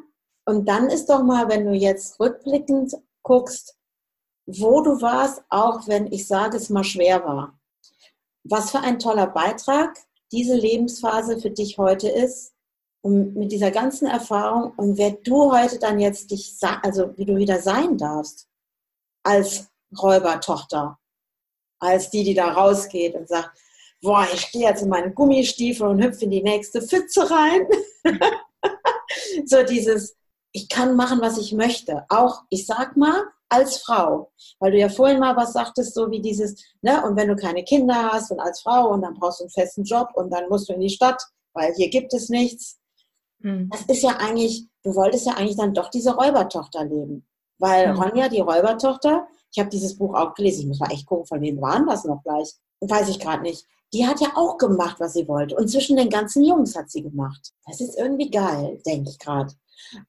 [0.44, 3.76] und dann ist doch mal, wenn du jetzt rückblickend guckst,
[4.46, 7.58] wo du warst, auch wenn ich sage, es mal schwer war.
[8.44, 9.96] Was für ein toller Beitrag
[10.30, 12.52] diese Lebensphase für dich heute ist,
[13.04, 17.36] und mit dieser ganzen Erfahrung und wer du heute dann jetzt dich, also wie du
[17.36, 18.46] wieder sein darfst,
[19.24, 19.66] als
[20.00, 20.98] Räubertochter,
[21.80, 23.58] als die, die da rausgeht und sagt,
[24.02, 27.66] boah, ich gehe jetzt in meine Gummistiefel und hüpfe in die nächste Pfütze rein.
[29.46, 30.16] so dieses,
[30.52, 32.04] ich kann machen, was ich möchte.
[32.08, 34.32] Auch, ich sag mal, als Frau.
[34.58, 37.64] Weil du ja vorhin mal was sagtest, so wie dieses, ne, und wenn du keine
[37.64, 40.68] Kinder hast und als Frau und dann brauchst du einen festen Job und dann musst
[40.68, 42.78] du in die Stadt, weil hier gibt es nichts.
[43.38, 43.70] Mhm.
[43.70, 47.26] Das ist ja eigentlich, du wolltest ja eigentlich dann doch diese Räubertochter leben.
[47.58, 48.00] Weil mhm.
[48.00, 51.40] Ronja, die Räubertochter, ich habe dieses Buch auch gelesen, ich muss mal echt gucken, von
[51.40, 52.54] wem waren das noch gleich?
[52.80, 53.66] Weiß ich gerade nicht.
[53.92, 55.54] Die hat ja auch gemacht, was sie wollte.
[55.54, 57.52] Und zwischen den ganzen Jungs hat sie gemacht.
[57.66, 59.52] Das ist irgendwie geil, denke ich gerade.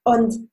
[0.04, 0.50] Und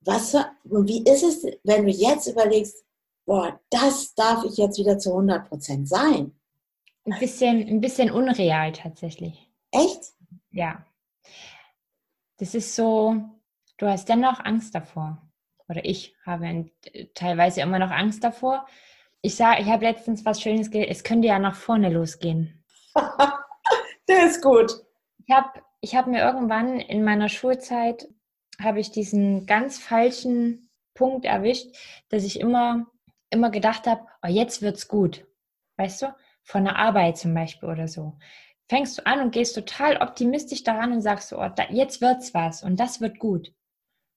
[0.00, 2.84] was wie ist es, wenn du jetzt überlegst,
[3.26, 6.38] boah, das darf ich jetzt wieder zu 100 Prozent sein?
[7.04, 9.50] Ein bisschen, ein bisschen unreal tatsächlich.
[9.70, 10.12] Echt?
[10.50, 10.84] Ja.
[12.38, 13.16] Das ist so,
[13.78, 15.22] du hast dennoch Angst davor.
[15.68, 16.70] Oder ich habe
[17.14, 18.66] teilweise immer noch Angst davor.
[19.20, 22.57] Ich sage, ich habe letztens was Schönes gelesen, es könnte ja nach vorne losgehen.
[24.08, 24.72] Der ist gut.
[25.26, 28.08] Ich habe ich hab mir irgendwann in meiner Schulzeit
[28.60, 31.76] habe ich diesen ganz falschen Punkt erwischt,
[32.08, 32.86] dass ich immer,
[33.30, 35.26] immer gedacht habe, oh, jetzt wird's gut.
[35.76, 36.14] Weißt du?
[36.42, 38.18] Von der Arbeit zum Beispiel oder so.
[38.68, 42.34] Fängst du an und gehst total optimistisch daran und sagst so, oh, da, jetzt wird's
[42.34, 43.52] was und das wird gut.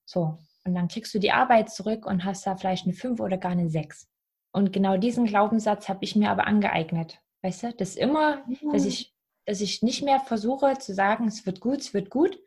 [0.04, 0.38] So.
[0.64, 3.52] Und dann kriegst du die Arbeit zurück und hast da vielleicht eine 5 oder gar
[3.52, 4.08] eine 6.
[4.52, 7.21] Und genau diesen Glaubenssatz habe ich mir aber angeeignet.
[7.42, 8.72] Weißt du, das immer, ja.
[8.72, 9.14] dass ich,
[9.46, 12.38] dass ich nicht mehr versuche zu sagen, es wird gut, es wird gut,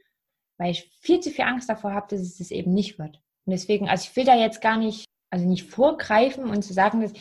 [0.58, 3.22] weil ich viel zu viel Angst davor habe, dass es das eben nicht wird.
[3.46, 7.02] Und deswegen, also ich will da jetzt gar nicht, also nicht vorgreifen und zu sagen,
[7.02, 7.14] dass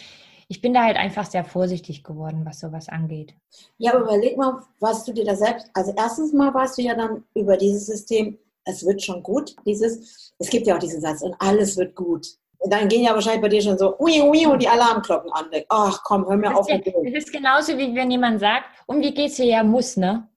[0.49, 3.35] ich bin da halt einfach sehr vorsichtig geworden, was sowas angeht.
[3.79, 6.95] Ja, aber überleg mal, was du dir da selbst, also erstens mal warst du ja
[6.95, 11.23] dann über dieses System, es wird schon gut, dieses, es gibt ja auch diesen Satz,
[11.23, 12.27] und alles wird gut.
[12.67, 15.47] Dann gehen ja wahrscheinlich bei dir schon so, ui, ui, und die Alarmglocken an.
[15.69, 16.69] Ach komm, hör mir das auf.
[16.69, 20.29] Ja, das ist genauso, wie wenn jemand sagt, um wie geht's dir, ja, muss, ne?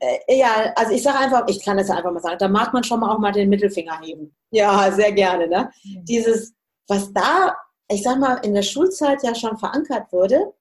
[0.00, 2.72] Äh, ja, also ich sage einfach, ich kann das ja einfach mal sagen, da mag
[2.72, 4.34] man schon mal auch mal den Mittelfinger heben.
[4.50, 5.48] Ja, sehr gerne.
[5.48, 5.70] Ne?
[5.84, 6.04] Mhm.
[6.04, 6.54] Dieses,
[6.88, 7.56] was da,
[7.88, 10.52] ich sag mal, in der Schulzeit ja schon verankert wurde,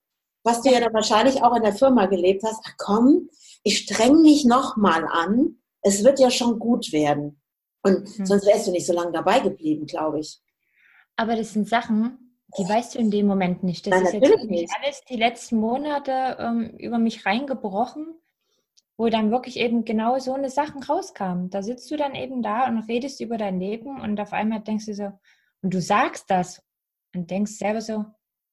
[0.43, 3.29] was du ja dann wahrscheinlich auch in der Firma gelebt hast, ach komm,
[3.63, 7.41] ich streng mich noch mal an, es wird ja schon gut werden.
[7.83, 8.25] Und mhm.
[8.25, 10.39] sonst wärst du nicht so lange dabei geblieben, glaube ich.
[11.15, 13.87] Aber das sind Sachen, die weißt du in dem Moment nicht.
[13.87, 14.73] Das Nein, ist jetzt nicht.
[14.77, 18.15] alles die letzten Monate ähm, über mich reingebrochen,
[18.97, 21.49] wo dann wirklich eben genau so eine Sachen rauskamen.
[21.49, 24.85] Da sitzt du dann eben da und redest über dein Leben und auf einmal denkst
[24.87, 25.11] du so,
[25.61, 26.61] und du sagst das
[27.15, 28.05] und denkst selber so,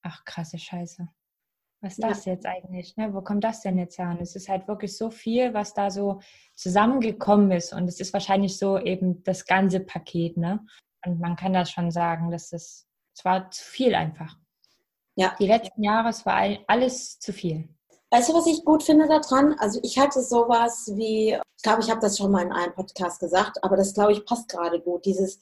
[0.03, 1.09] ach krasse Scheiße.
[1.81, 2.97] Was ist das jetzt eigentlich?
[2.97, 3.15] Ne?
[3.15, 4.11] Wo kommt das denn jetzt her?
[4.11, 6.21] Und es ist halt wirklich so viel, was da so
[6.55, 7.73] zusammengekommen ist.
[7.73, 10.37] Und es ist wahrscheinlich so eben das ganze Paket.
[10.37, 10.67] Ne?
[11.05, 14.37] Und man kann das schon sagen, dass das es war zu viel einfach.
[15.17, 15.35] Ja.
[15.41, 17.69] Die letzten Jahre, es war alles zu viel.
[18.11, 19.57] Weißt du, was ich gut finde daran?
[19.59, 23.19] Also ich hatte sowas wie, ich glaube, ich habe das schon mal in einem Podcast
[23.19, 25.05] gesagt, aber das, glaube ich, passt gerade gut.
[25.05, 25.41] Dieses,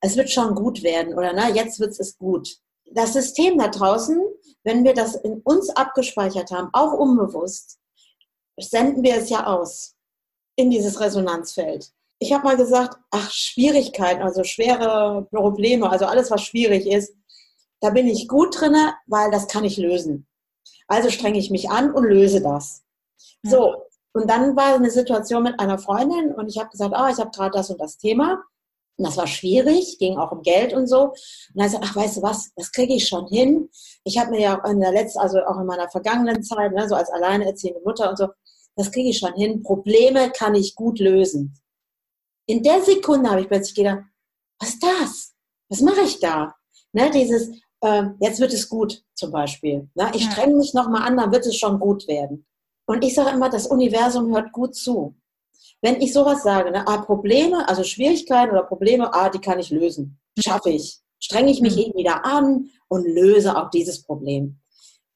[0.00, 2.60] es wird schon gut werden oder na, jetzt wird es gut.
[2.92, 4.24] Das System da draußen,
[4.62, 7.80] wenn wir das in uns abgespeichert haben, auch unbewusst,
[8.56, 9.96] senden wir es ja aus
[10.54, 16.42] in dieses Resonanzfeld ich habe mal gesagt, ach, Schwierigkeiten, also schwere Probleme, also alles, was
[16.42, 17.14] schwierig ist,
[17.80, 18.74] da bin ich gut drin,
[19.06, 20.26] weil das kann ich lösen.
[20.88, 22.82] Also strenge ich mich an und löse das.
[23.42, 23.50] Ja.
[23.50, 23.74] So,
[24.14, 27.30] und dann war eine Situation mit einer Freundin und ich habe gesagt, ah, ich habe
[27.30, 28.42] gerade das und das Thema.
[28.98, 31.08] Und das war schwierig, ging auch um Geld und so.
[31.08, 31.16] Und
[31.54, 33.68] dann sagt, ach, weißt du was, das kriege ich schon hin.
[34.04, 36.94] Ich habe mir ja in der letzten, also auch in meiner vergangenen Zeit, ne, so
[36.94, 38.28] als alleinerziehende Mutter und so,
[38.74, 39.62] das kriege ich schon hin.
[39.62, 41.60] Probleme kann ich gut lösen
[42.46, 44.04] in der Sekunde habe ich plötzlich gedacht,
[44.58, 45.34] was ist das?
[45.68, 46.54] Was mache ich da?
[46.92, 49.88] Ne, dieses, äh, jetzt wird es gut zum Beispiel.
[49.94, 50.10] Ne?
[50.14, 52.46] Ich strenge mich nochmal an, dann wird es schon gut werden.
[52.86, 55.16] Und ich sage immer, das Universum hört gut zu.
[55.82, 59.70] Wenn ich sowas sage, ne, ah, Probleme, also Schwierigkeiten oder Probleme, ah, die kann ich
[59.70, 60.18] lösen.
[60.38, 61.00] Schaffe ich.
[61.18, 61.82] Strenge ich mich mhm.
[61.82, 64.60] eben wieder an und löse auch dieses Problem.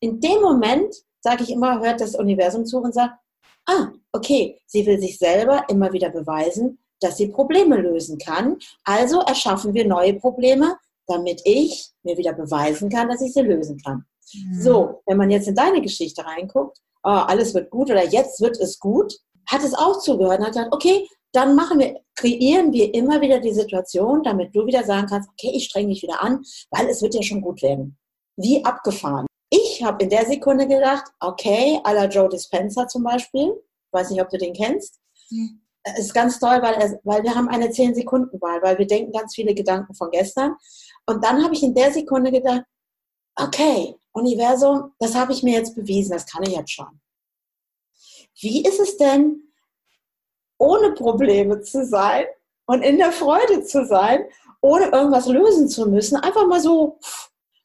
[0.00, 3.14] In dem Moment, sage ich immer, hört das Universum zu und sagt,
[3.66, 8.58] ah, okay, sie will sich selber immer wieder beweisen, dass sie Probleme lösen kann.
[8.84, 13.78] Also erschaffen wir neue Probleme, damit ich mir wieder beweisen kann, dass ich sie lösen
[13.84, 14.04] kann.
[14.32, 14.62] Mhm.
[14.62, 18.58] So, wenn man jetzt in deine Geschichte reinguckt, oh, alles wird gut oder jetzt wird
[18.60, 22.92] es gut, hat es auch zugehört und hat gesagt, okay, dann machen wir, kreieren wir
[22.92, 26.42] immer wieder die Situation, damit du wieder sagen kannst, okay, ich strenge mich wieder an,
[26.70, 27.96] weil es wird ja schon gut werden.
[28.36, 29.26] Wie abgefahren.
[29.48, 33.52] Ich habe in der Sekunde gedacht, okay, à la Joe Dispenza zum Beispiel,
[33.92, 35.00] weiß nicht, ob du den kennst.
[35.30, 35.59] Mhm
[35.96, 39.54] ist ganz toll, weil, er, weil wir haben eine 10-Sekunden-Wahl, weil wir denken ganz viele
[39.54, 40.56] Gedanken von gestern.
[41.06, 42.62] Und dann habe ich in der Sekunde gedacht,
[43.36, 47.00] okay, Universum, das habe ich mir jetzt bewiesen, das kann ich jetzt schon.
[48.40, 49.42] Wie ist es denn,
[50.58, 52.26] ohne Probleme zu sein
[52.66, 54.24] und in der Freude zu sein,
[54.60, 56.98] ohne irgendwas lösen zu müssen, einfach mal so,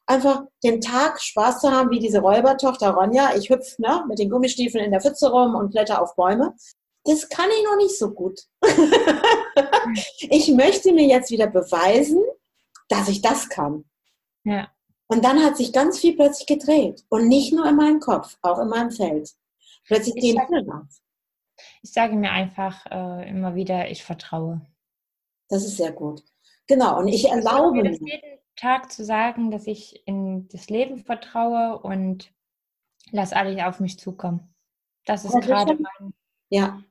[0.06, 3.34] einfach den Tag Spaß zu haben, wie diese Räubertochter Ronja.
[3.36, 6.54] Ich hüpfe ne, mit den Gummistiefeln in der Pfütze rum und kletter auf Bäume
[7.06, 8.40] das kann ich noch nicht so gut.
[10.20, 12.22] ich möchte mir jetzt wieder beweisen,
[12.88, 13.84] dass ich das kann.
[14.44, 14.70] Ja.
[15.08, 17.04] Und dann hat sich ganz viel plötzlich gedreht.
[17.08, 19.30] Und nicht nur in meinem Kopf, auch in meinem Feld.
[19.84, 21.00] Plötzlich ich gehen Hände auf.
[21.82, 24.60] Ich sage mir einfach äh, immer wieder, ich vertraue.
[25.48, 26.24] Das ist sehr gut.
[26.66, 26.98] Genau.
[26.98, 27.92] Und ich, ich erlaube mir.
[27.92, 32.32] jeden Tag zu sagen, dass ich in das Leben vertraue und
[33.12, 34.54] lass alles auf mich zukommen.
[35.04, 36.12] Das ist gerade mein,
[36.50, 36.82] ja.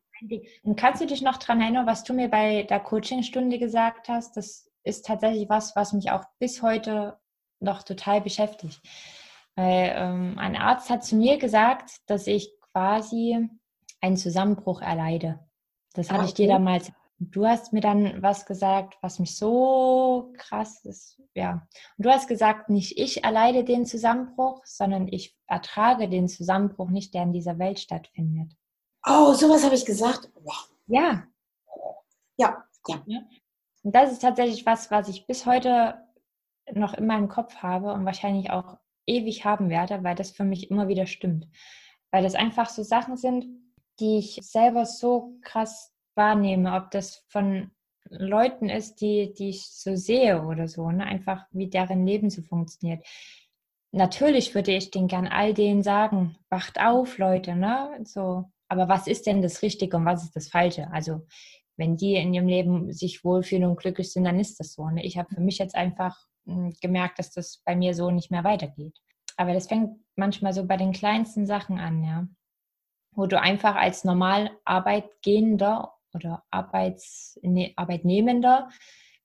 [0.63, 4.37] Und kannst du dich noch daran erinnern, was du mir bei der Coachingstunde gesagt hast?
[4.37, 7.17] Das ist tatsächlich was, was mich auch bis heute
[7.59, 8.81] noch total beschäftigt.
[9.55, 13.49] Weil ähm, ein Arzt hat zu mir gesagt, dass ich quasi
[14.01, 15.39] einen Zusammenbruch erleide.
[15.93, 16.29] Das hatte okay.
[16.29, 16.91] ich dir damals.
[17.17, 21.21] Du hast mir dann was gesagt, was mich so krass ist.
[21.33, 21.65] Ja.
[21.97, 27.13] Und du hast gesagt, nicht ich erleide den Zusammenbruch, sondern ich ertrage den Zusammenbruch nicht,
[27.13, 28.53] der in dieser Welt stattfindet.
[29.05, 30.29] Oh, sowas habe ich gesagt.
[30.87, 31.27] Ja.
[32.37, 32.65] Ja,
[33.05, 33.21] ja.
[33.83, 36.03] Und das ist tatsächlich was, was ich bis heute
[36.73, 40.71] noch in meinem Kopf habe und wahrscheinlich auch ewig haben werde, weil das für mich
[40.71, 41.47] immer wieder stimmt.
[42.11, 43.45] Weil das einfach so Sachen sind,
[43.99, 47.71] die ich selber so krass wahrnehme, ob das von
[48.09, 51.05] Leuten ist, die, die ich so sehe oder so, ne?
[51.05, 53.05] einfach wie deren Leben so funktioniert.
[53.91, 57.97] Natürlich würde ich den gern all denen sagen, wacht auf, Leute, ne?
[58.03, 60.91] So, aber was ist denn das Richtige und was ist das Falsche?
[60.91, 61.25] Also
[61.77, 64.89] wenn die in ihrem Leben sich wohlfühlen und glücklich sind, dann ist das so.
[64.89, 65.03] Ne?
[65.03, 68.43] Ich habe für mich jetzt einfach hm, gemerkt, dass das bei mir so nicht mehr
[68.43, 68.97] weitergeht.
[69.37, 72.27] Aber das fängt manchmal so bei den kleinsten Sachen an, ja.
[73.11, 78.69] Wo du einfach als normal Arbeitgehender oder Arbeits, ne, Arbeitnehmender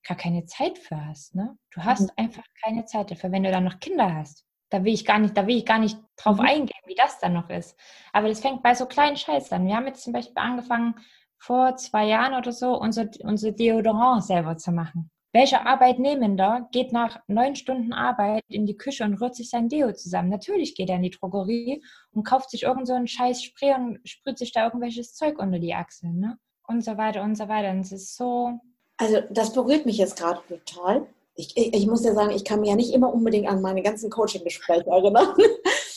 [0.07, 1.35] gar keine Zeit für hast.
[1.35, 1.57] Ne?
[1.71, 2.09] Du hast mhm.
[2.15, 4.45] einfach keine Zeit dafür, wenn du dann noch Kinder hast.
[4.71, 6.45] Da will ich gar nicht, da will ich gar nicht drauf mhm.
[6.45, 7.77] eingehen, wie das dann noch ist.
[8.13, 9.67] Aber das fängt bei so kleinen Scheiß an.
[9.67, 10.95] Wir haben jetzt zum Beispiel angefangen,
[11.37, 15.09] vor zwei Jahren oder so, unser, unser Deodorant selber zu machen.
[15.33, 19.93] Welcher Arbeitnehmender geht nach neun Stunden Arbeit in die Küche und rührt sich sein Deo
[19.93, 20.29] zusammen?
[20.29, 23.99] Natürlich geht er in die Drogerie und kauft sich irgend so einen scheiß Spray und
[24.03, 26.37] sprüht sich da irgendwelches Zeug unter die Achseln, ne?
[26.67, 27.71] Und so weiter und so weiter.
[27.71, 28.59] Und es ist so.
[28.97, 31.07] Also, das berührt mich jetzt gerade total.
[31.41, 34.09] Ich, ich, muss ja sagen, ich kann mich ja nicht immer unbedingt an meine ganzen
[34.09, 35.35] Coaching-Gespräche erinnern.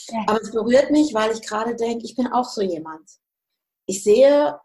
[0.08, 0.22] Ja.
[0.26, 3.08] Aber es berührt mich, weil ich gerade denke, ich bin auch so jemand.
[3.86, 4.60] Ich sehe,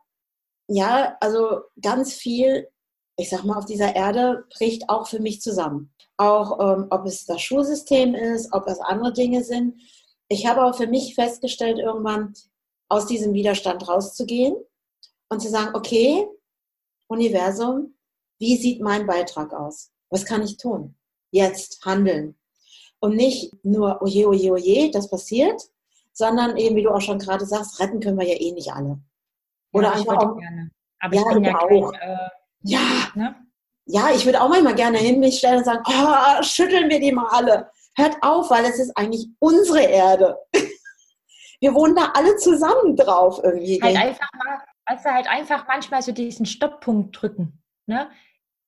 [0.67, 2.67] ja, also ganz viel
[3.19, 5.93] ich sag mal, auf dieser Erde bricht auch für mich zusammen.
[6.17, 9.81] Auch ähm, ob es das Schulsystem ist, ob es andere Dinge sind.
[10.29, 12.33] Ich habe auch für mich festgestellt, irgendwann
[12.87, 14.55] aus diesem Widerstand rauszugehen
[15.29, 16.27] und zu sagen, okay,
[17.07, 17.95] Universum,
[18.39, 19.91] wie sieht mein Beitrag aus?
[20.09, 20.95] Was kann ich tun?
[21.31, 22.35] Jetzt handeln.
[22.99, 25.61] Und nicht nur, oje, oje, oje, das passiert,
[26.11, 28.99] sondern eben, wie du auch schon gerade sagst, retten können wir ja eh nicht alle.
[29.71, 30.71] Oder ja, einfach auch, gerne.
[30.99, 31.91] Aber ja, ich bin ja auch.
[31.91, 32.29] Kein, äh
[32.61, 32.79] ja.
[33.15, 33.35] Ne?
[33.85, 37.11] Ja, ich würde auch manchmal gerne hin mich stellen und sagen, oh, schütteln wir die
[37.11, 37.71] mal alle.
[37.95, 40.37] Hört auf, weil es ist eigentlich unsere Erde.
[41.61, 43.81] Wir wohnen da alle zusammen drauf irgendwie.
[43.81, 47.61] Halt einfach mal, also halt einfach manchmal so diesen Stopppunkt drücken.
[47.85, 48.09] Ne?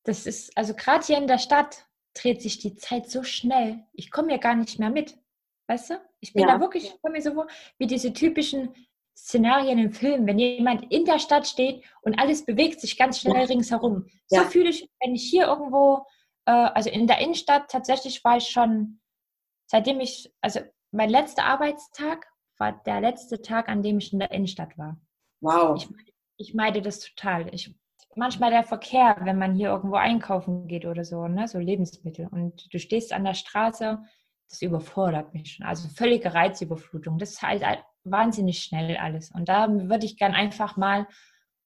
[0.04, 3.86] Das ist, also gerade hier in der Stadt dreht sich die Zeit so schnell.
[3.94, 5.18] Ich komme ja gar nicht mehr mit.
[5.68, 6.02] Weißt du?
[6.20, 6.54] Ich bin ja.
[6.54, 8.74] da wirklich, ich komme mir so vor, wie diese typischen
[9.16, 13.42] Szenarien im Film, wenn jemand in der Stadt steht und alles bewegt sich ganz schnell
[13.42, 13.46] ja.
[13.46, 14.08] ringsherum.
[14.28, 14.44] So ja.
[14.44, 16.06] fühle ich, wenn ich hier irgendwo,
[16.46, 19.00] äh, also in der Innenstadt, tatsächlich war ich schon,
[19.68, 20.62] seitdem ich, also
[20.92, 25.00] mein letzter Arbeitstag war der letzte Tag, an dem ich in der Innenstadt war.
[25.42, 25.78] Wow.
[25.78, 25.88] Ich,
[26.38, 27.54] ich meide das total.
[27.54, 27.74] Ich,
[28.16, 32.74] manchmal der Verkehr, wenn man hier irgendwo einkaufen geht oder so, ne, so Lebensmittel und
[32.74, 34.00] du stehst an der Straße,
[34.50, 35.66] das überfordert mich schon.
[35.66, 37.18] Also völlige Reizüberflutung.
[37.18, 37.64] Das ist halt
[38.04, 39.32] wahnsinnig schnell alles.
[39.32, 41.08] Und da würde ich gern einfach mal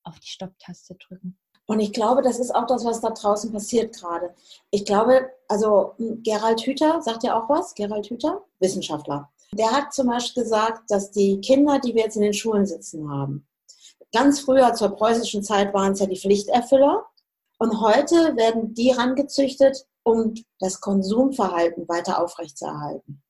[0.03, 1.37] auf die Stopptaste drücken.
[1.67, 4.35] Und ich glaube, das ist auch das, was da draußen passiert gerade.
[4.69, 7.73] Ich glaube, also hm, Gerald Hüther, sagt ja auch was?
[7.73, 9.31] Gerald Hüther, Wissenschaftler.
[9.51, 13.09] Der hat zum Beispiel gesagt, dass die Kinder, die wir jetzt in den Schulen sitzen
[13.09, 13.47] haben,
[14.13, 17.05] ganz früher zur preußischen Zeit waren es ja die Pflichterfüller.
[17.57, 23.23] Und heute werden die rangezüchtet, um das Konsumverhalten weiter aufrechtzuerhalten.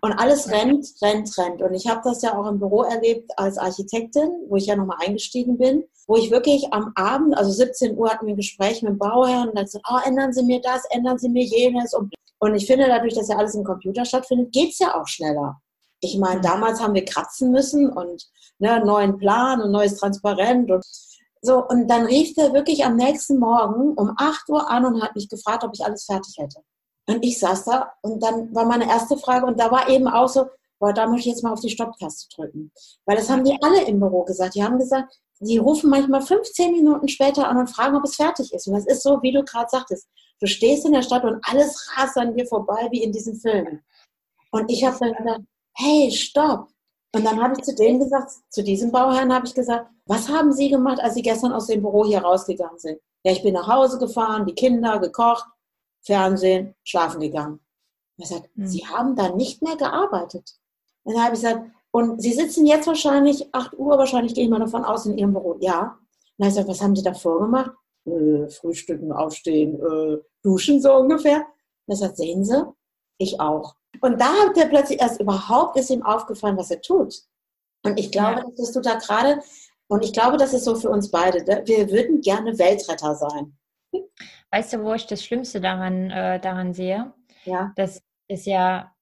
[0.00, 1.62] Und alles rennt, rennt, rennt.
[1.62, 4.98] Und ich habe das ja auch im Büro erlebt als Architektin, wo ich ja nochmal
[5.00, 8.92] eingestiegen bin, wo ich wirklich am Abend, also 17 Uhr hatten wir ein Gespräch mit
[8.92, 11.94] dem Bauherrn und dann so, oh, ändern Sie mir das, ändern Sie mir jenes.
[11.94, 15.06] Und, und ich finde, dadurch, dass ja alles im Computer stattfindet, geht es ja auch
[15.06, 15.60] schneller.
[16.04, 20.84] Ich meine, damals haben wir kratzen müssen und ne, neuen Plan und neues Transparent und
[21.40, 21.64] so.
[21.66, 25.28] Und dann rief der wirklich am nächsten Morgen um 8 Uhr an und hat mich
[25.28, 26.60] gefragt, ob ich alles fertig hätte.
[27.06, 30.28] Und ich saß da und dann war meine erste Frage und da war eben auch
[30.28, 30.46] so,
[30.78, 32.72] boah, da muss ich jetzt mal auf die Stopptaste drücken.
[33.06, 34.54] Weil das haben die alle im Büro gesagt.
[34.56, 38.52] Die haben gesagt, die rufen manchmal 15 Minuten später an und fragen, ob es fertig
[38.52, 38.68] ist.
[38.68, 40.08] Und das ist so, wie du gerade sagtest.
[40.40, 43.82] Du stehst in der Stadt und alles rast an dir vorbei, wie in diesen Filmen.
[44.52, 45.40] Und ich habe dann gedacht,
[45.74, 46.68] hey, stopp.
[47.14, 50.52] Und dann habe ich zu denen gesagt, zu diesem Bauherrn habe ich gesagt, was haben
[50.52, 52.98] Sie gemacht, als Sie gestern aus dem Büro hier rausgegangen sind?
[53.22, 55.46] Ja, ich bin nach Hause gefahren, die Kinder gekocht,
[56.00, 57.60] Fernsehen, schlafen gegangen.
[58.18, 58.66] Er sagt, mhm.
[58.66, 60.54] Sie haben da nicht mehr gearbeitet.
[61.04, 64.50] Und dann habe ich gesagt, und Sie sitzen jetzt wahrscheinlich 8 Uhr, wahrscheinlich gehe ich
[64.50, 65.56] mal davon aus, in Ihrem Büro.
[65.60, 65.80] Ja.
[65.80, 65.88] Und
[66.38, 67.72] dann habe ich gesagt, was haben Sie davor gemacht?
[68.06, 71.38] Äh, frühstücken, aufstehen, äh, duschen, so ungefähr.
[71.86, 72.64] Und er sagt, sehen Sie,
[73.18, 73.76] ich auch.
[74.02, 77.14] Und da hat er plötzlich erst überhaupt ist ihm aufgefallen, was er tut.
[77.84, 78.46] Und ich glaube, ja.
[78.56, 79.40] dass du da gerade,
[79.88, 81.62] und ich glaube, das ist so für uns beide, ne?
[81.66, 83.56] wir würden gerne Weltretter sein.
[84.50, 87.12] Weißt du, wo ich das Schlimmste daran, äh, daran sehe?
[87.44, 87.72] Ja.
[87.76, 88.92] Dass es ja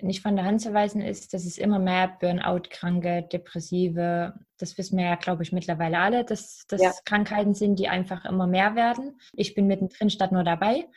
[0.00, 4.98] nicht von der Hand zu weisen ist, dass es immer mehr Burnout-Kranke, Depressive, das wissen
[4.98, 6.92] wir ja, glaube ich, mittlerweile alle, dass das ja.
[7.04, 9.20] Krankheiten sind, die einfach immer mehr werden.
[9.32, 10.88] Ich bin mittendrin statt nur dabei.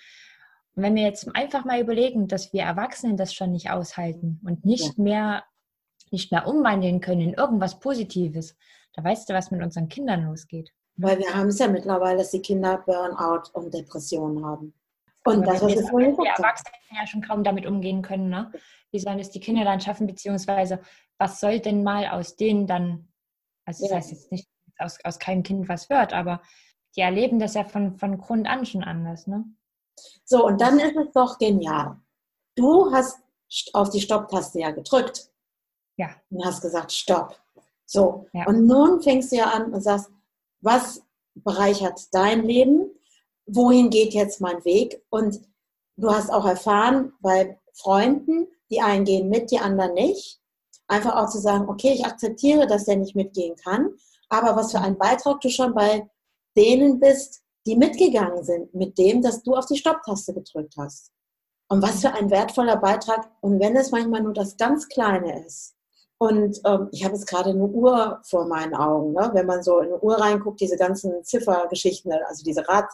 [0.75, 4.97] Wenn wir jetzt einfach mal überlegen, dass wir Erwachsenen das schon nicht aushalten und nicht
[4.97, 5.03] ja.
[5.03, 5.43] mehr
[6.13, 8.55] nicht mehr umwandeln können in irgendwas Positives,
[8.93, 10.71] da weißt du, was mit unseren Kindern losgeht.
[10.95, 14.73] Weil wir haben es ja mittlerweile, dass die Kinder Burnout und Depressionen haben.
[15.25, 18.29] Und das, was wir vorhin Die Erwachsenen ja schon kaum damit umgehen können.
[18.29, 18.51] Ne?
[18.91, 20.81] Wie sollen es die Kinder dann schaffen, beziehungsweise
[21.17, 23.07] was soll denn mal aus denen dann,
[23.65, 23.97] also das ja.
[23.97, 24.47] heißt jetzt nicht,
[24.77, 26.41] aus, aus keinem Kind was wird, aber
[26.95, 29.27] die erleben das ja von, von Grund an schon anders.
[29.27, 29.45] Ne?
[30.25, 31.97] So, und dann ist es doch genial.
[32.55, 33.19] Du hast
[33.73, 35.29] auf die Stopptaste ja gedrückt.
[35.97, 36.09] Ja.
[36.29, 37.39] Und hast gesagt, Stopp.
[37.85, 38.47] So, ja.
[38.47, 40.09] und nun fängst du ja an und sagst,
[40.61, 41.03] was
[41.35, 42.89] bereichert dein Leben,
[43.45, 45.41] wohin geht jetzt mein Weg und
[45.97, 50.39] du hast auch erfahren bei Freunden, die einen gehen mit, die anderen nicht,
[50.87, 53.89] einfach auch zu sagen, okay, ich akzeptiere, dass der nicht mitgehen kann,
[54.29, 56.09] aber was für ein Beitrag du schon bei
[56.55, 61.11] denen bist, die mitgegangen sind mit dem, dass du auf die Stopptaste gedrückt hast.
[61.69, 63.31] Und was für ein wertvoller Beitrag.
[63.41, 65.75] Und wenn es manchmal nur das ganz Kleine ist.
[66.17, 69.13] Und ähm, ich habe jetzt gerade eine Uhr vor meinen Augen.
[69.13, 69.31] Ne?
[69.33, 72.85] Wenn man so in eine Uhr reinguckt, diese ganzen Ziffergeschichten, also diese Rad,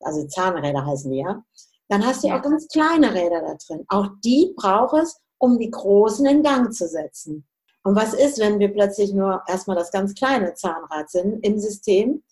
[0.00, 1.44] also Zahnräder heißen die ja,
[1.88, 2.38] dann hast du ja.
[2.38, 3.84] auch ganz kleine Räder da drin.
[3.88, 7.46] Auch die braucht es, um die großen in Gang zu setzen.
[7.84, 12.22] Und was ist, wenn wir plötzlich nur erstmal das ganz kleine Zahnrad sind im System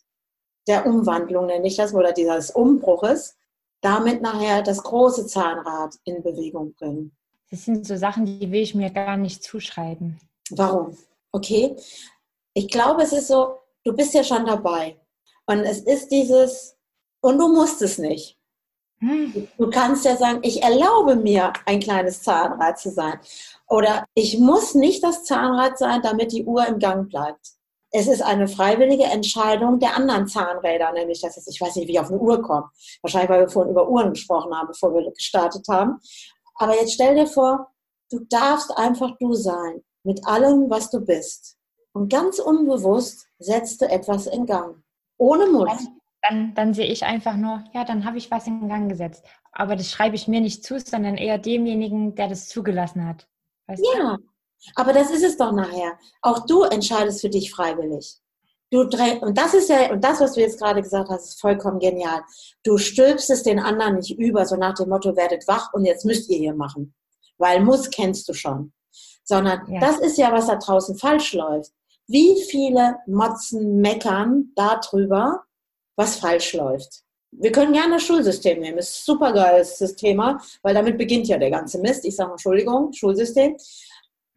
[0.67, 3.37] der Umwandlung, nenne ich das, oder dieses Umbruches,
[3.81, 7.13] damit nachher das große Zahnrad in Bewegung bringen?
[7.51, 10.21] Das sind so Sachen, die will ich mir gar nicht zuschreiben.
[10.51, 10.97] Warum?
[11.33, 11.77] Okay.
[12.55, 14.97] Ich glaube, es ist so, du bist ja schon dabei.
[15.47, 16.77] Und es ist dieses,
[17.21, 18.39] und du musst es nicht.
[19.01, 19.49] Hm.
[19.57, 23.19] Du kannst ja sagen, ich erlaube mir, ein kleines Zahnrad zu sein.
[23.67, 27.53] Oder ich muss nicht das Zahnrad sein, damit die Uhr im Gang bleibt.
[27.93, 31.93] Es ist eine freiwillige Entscheidung der anderen Zahnräder, nämlich dass es, ich weiß nicht, wie
[31.93, 32.69] ich auf eine Uhr komme.
[33.03, 35.99] Wahrscheinlich, weil wir vorhin über Uhren gesprochen haben, bevor wir gestartet haben.
[36.57, 37.69] Aber jetzt stell dir vor,
[38.11, 41.57] du darfst einfach du sein, mit allem, was du bist.
[41.93, 44.83] Und ganz unbewusst setzt du etwas in Gang.
[45.19, 45.69] Ohne Mut
[46.23, 49.25] dann, dann sehe ich einfach nur, ja, dann habe ich was in Gang gesetzt.
[49.53, 53.29] Aber das schreibe ich mir nicht zu, sondern eher demjenigen, der das zugelassen hat.
[53.67, 54.25] Weißt ja, du?
[54.75, 55.99] Aber das ist es doch nachher.
[56.23, 58.19] Auch du entscheidest für dich freiwillig.
[58.73, 61.81] Du und das ist ja, und das, was du jetzt gerade gesagt hast, ist vollkommen
[61.81, 62.23] genial.
[62.63, 66.05] Du stülpst es den anderen nicht über, so nach dem Motto, werdet wach und jetzt
[66.05, 66.95] müsst ihr hier machen.
[67.37, 68.73] Weil muss kennst du schon.
[69.25, 69.81] Sondern ja.
[69.81, 71.73] das ist ja, was da draußen falsch läuft.
[72.07, 75.43] Wie viele Motzen meckern darüber,
[75.97, 77.03] was falsch läuft.
[77.33, 78.79] Wir können gerne das Schulsystem nehmen.
[78.79, 82.05] Ist ein super geiles Thema, weil damit beginnt ja der ganze Mist.
[82.05, 83.57] Ich sage Entschuldigung, Schulsystem.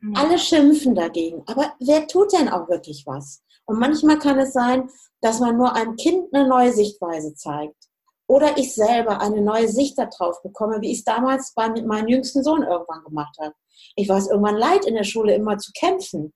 [0.03, 0.15] Mhm.
[0.15, 1.43] Alle schimpfen dagegen.
[1.47, 3.41] Aber wer tut denn auch wirklich was?
[3.65, 4.89] Und manchmal kann es sein,
[5.21, 7.87] dass man nur einem Kind eine neue Sichtweise zeigt.
[8.27, 12.43] Oder ich selber eine neue Sicht darauf bekomme, wie ich es damals bei meinem jüngsten
[12.43, 13.53] Sohn irgendwann gemacht habe.
[13.95, 16.33] Ich war es irgendwann leid, in der Schule immer zu kämpfen.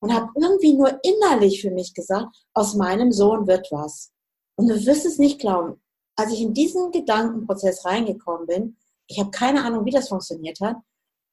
[0.00, 4.12] Und habe irgendwie nur innerlich für mich gesagt, aus meinem Sohn wird was.
[4.56, 5.80] Und du wirst es nicht glauben,
[6.16, 8.76] als ich in diesen Gedankenprozess reingekommen bin,
[9.06, 10.76] ich habe keine Ahnung, wie das funktioniert hat,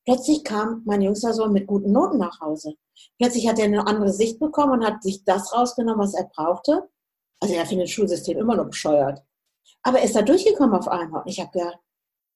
[0.06, 2.76] plötzlich kam mein jüngster Sohn mit guten Noten nach Hause.
[3.18, 6.90] Plötzlich hat er eine andere Sicht bekommen und hat sich das rausgenommen, was er brauchte.
[7.40, 9.22] Also er findet das Schulsystem immer noch bescheuert.
[9.84, 11.22] Aber er ist da durchgekommen auf einmal.
[11.22, 11.80] Und ich habe gedacht,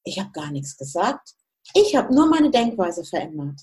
[0.04, 1.36] ich habe gar nichts gesagt.
[1.74, 3.62] Ich habe nur meine Denkweise verändert.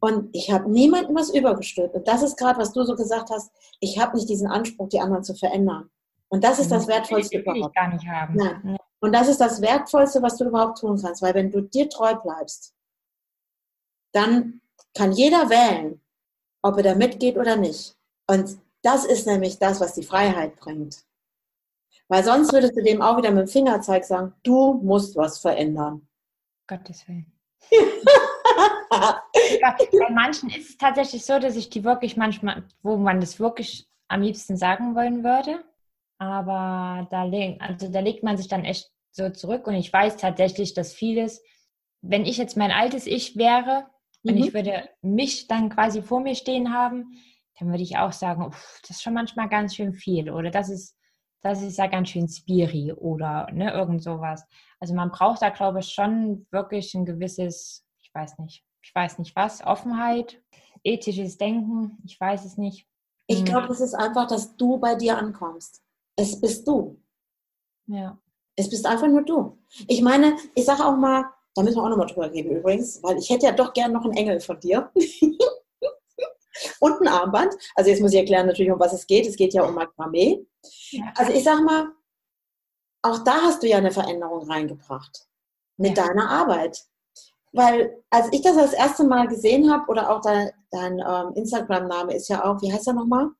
[0.00, 1.94] Und ich habe niemandem was übergestülpt.
[1.94, 3.50] Und das ist gerade, was du so gesagt hast.
[3.80, 5.90] Ich habe nicht diesen Anspruch, die anderen zu verändern.
[6.28, 7.74] Und das ist das Wertvollste überhaupt.
[7.74, 8.36] gar nicht haben.
[8.36, 8.76] Nein.
[9.00, 11.22] Und das ist das Wertvollste, was du überhaupt tun kannst.
[11.22, 12.74] Weil wenn du dir treu bleibst,
[14.12, 14.60] dann
[14.94, 16.00] kann jeder wählen,
[16.62, 17.96] ob er da mitgeht oder nicht.
[18.26, 21.04] Und das ist nämlich das, was die Freiheit bringt.
[22.08, 26.08] Weil sonst würdest du dem auch wieder mit dem Fingerzeig sagen, du musst was verändern.
[26.66, 27.32] Gottes Willen.
[28.90, 33.88] Bei manchen ist es tatsächlich so, dass ich die wirklich manchmal, wo man das wirklich
[34.08, 35.64] am liebsten sagen wollen würde,
[36.18, 37.22] aber da,
[37.60, 41.42] also da legt man sich dann echt so zurück und ich weiß tatsächlich, dass vieles,
[42.00, 43.86] wenn ich jetzt mein altes Ich wäre
[44.22, 44.32] mhm.
[44.32, 47.18] und ich würde mich dann quasi vor mir stehen haben,
[47.58, 50.68] dann würde ich auch sagen, uff, das ist schon manchmal ganz schön viel oder das
[50.68, 50.96] ist,
[51.42, 54.44] das ist ja ganz schön spiri oder ne, irgend sowas.
[54.80, 59.18] Also man braucht da, glaube ich, schon wirklich ein gewisses, ich weiß nicht, ich weiß
[59.18, 60.42] nicht was, Offenheit,
[60.84, 62.86] ethisches Denken, ich weiß es nicht.
[63.26, 63.72] Ich glaube, hm.
[63.72, 65.82] es ist einfach, dass du bei dir ankommst.
[66.16, 67.02] Es bist du.
[67.86, 68.18] Ja.
[68.56, 69.58] Es bist einfach nur du.
[69.86, 71.24] Ich meine, ich sage auch mal,
[71.58, 74.04] da müssen wir auch nochmal drüber reden übrigens, weil ich hätte ja doch gern noch
[74.04, 74.92] einen Engel von dir.
[76.80, 77.54] Und ein Armband.
[77.74, 79.26] Also jetzt muss ich erklären natürlich, um was es geht.
[79.26, 80.46] Es geht ja um Makramee.
[81.16, 81.88] Also ich sage mal,
[83.02, 85.26] auch da hast du ja eine Veränderung reingebracht.
[85.76, 86.06] Mit ja.
[86.06, 86.84] deiner Arbeit.
[87.52, 92.14] Weil als ich das das erste Mal gesehen habe, oder auch dein, dein ähm, Instagram-Name
[92.14, 93.30] ist ja auch, wie heißt er nochmal?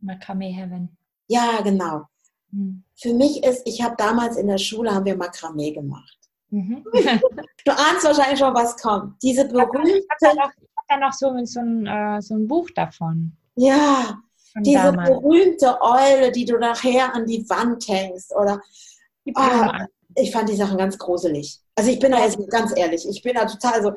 [0.00, 0.96] Makramee Heaven.
[1.26, 2.02] Ja, genau.
[2.50, 2.84] Mhm.
[2.96, 6.18] Für mich ist, ich habe damals in der Schule, haben wir Makramee gemacht.
[6.50, 6.84] Mhm.
[7.68, 9.22] du ahnst wahrscheinlich schon, was kommt.
[9.22, 9.98] Diese berühmte...
[9.98, 13.32] Ich habe da, hab da noch so, so, ein, äh, so ein Buch davon.
[13.56, 14.18] Ja,
[14.60, 15.10] diese damals.
[15.10, 18.34] berühmte Eule, die du nachher an die Wand hängst.
[18.34, 18.60] Oder,
[19.34, 19.66] oh,
[20.14, 21.60] ich fand die Sachen ganz gruselig.
[21.74, 23.92] Also ich bin da jetzt ganz ehrlich, ich bin da total so,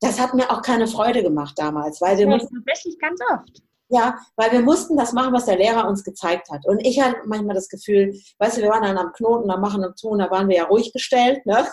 [0.00, 2.00] das hat mir auch keine Freude gemacht damals.
[2.00, 3.62] Weil wir ja, tatsächlich ganz oft.
[3.92, 6.64] Ja, weil wir mussten das machen, was der Lehrer uns gezeigt hat.
[6.64, 9.84] Und ich hatte manchmal das Gefühl, weißt du, wir waren dann am Knoten, am Machen
[9.84, 11.44] und Tun, da waren wir ja ruhig gestellt.
[11.44, 11.66] Ne?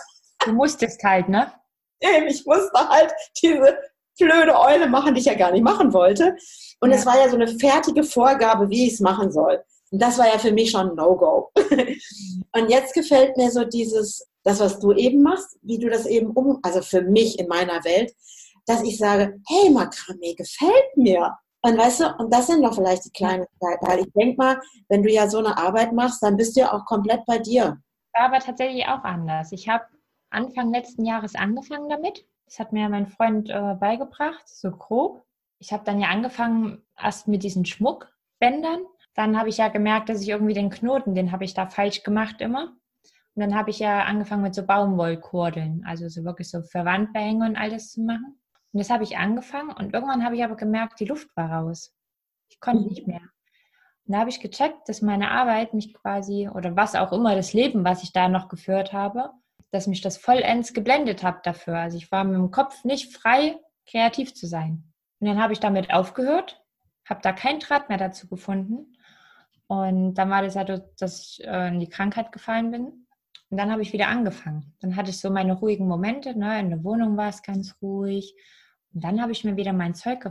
[0.48, 1.52] Du musstest halt, ne?
[2.00, 3.76] Ich musste halt diese
[4.18, 6.36] blöde Eule machen, die ich ja gar nicht machen wollte.
[6.80, 6.96] Und ja.
[6.96, 9.62] es war ja so eine fertige Vorgabe, wie ich es machen soll.
[9.90, 11.50] Und das war ja für mich schon ein No-Go.
[12.52, 16.30] und jetzt gefällt mir so dieses, das, was du eben machst, wie du das eben
[16.30, 18.14] um, also für mich in meiner Welt,
[18.66, 21.36] dass ich sage, hey, Makramee gefällt mir.
[21.62, 25.02] Und weißt du, und das sind doch vielleicht die kleinen Weil ich denke mal, wenn
[25.02, 27.78] du ja so eine Arbeit machst, dann bist du ja auch komplett bei dir.
[28.14, 29.52] War aber tatsächlich auch anders.
[29.52, 29.84] Ich habe
[30.30, 32.26] Anfang letzten Jahres angefangen damit.
[32.46, 35.24] Das hat mir mein Freund äh, beigebracht, so grob.
[35.58, 38.80] Ich habe dann ja angefangen erst mit diesen Schmuckbändern.
[39.14, 42.02] Dann habe ich ja gemerkt, dass ich irgendwie den Knoten, den habe ich da falsch
[42.02, 42.76] gemacht immer.
[43.34, 47.56] Und dann habe ich ja angefangen mit so Baumwollkurdeln, also so wirklich so Verwandbehänge und
[47.56, 48.40] alles zu machen.
[48.72, 51.94] Und das habe ich angefangen und irgendwann habe ich aber gemerkt, die Luft war raus.
[52.48, 53.20] Ich konnte nicht mehr.
[54.06, 57.52] Und da habe ich gecheckt, dass meine Arbeit mich quasi, oder was auch immer, das
[57.52, 59.30] Leben, was ich da noch geführt habe,
[59.70, 61.78] dass mich das vollends geblendet hat dafür.
[61.78, 64.92] Also ich war mit dem Kopf nicht frei, kreativ zu sein.
[65.20, 66.62] Und dann habe ich damit aufgehört,
[67.04, 68.96] habe da keinen Draht mehr dazu gefunden.
[69.66, 73.06] Und dann war das ja, halt, dass ich äh, in die Krankheit gefallen bin.
[73.50, 74.74] Und dann habe ich wieder angefangen.
[74.80, 76.38] Dann hatte ich so meine ruhigen Momente.
[76.38, 76.60] Ne?
[76.60, 78.34] In der Wohnung war es ganz ruhig.
[78.94, 80.26] Und dann habe ich mir wieder mein Zeug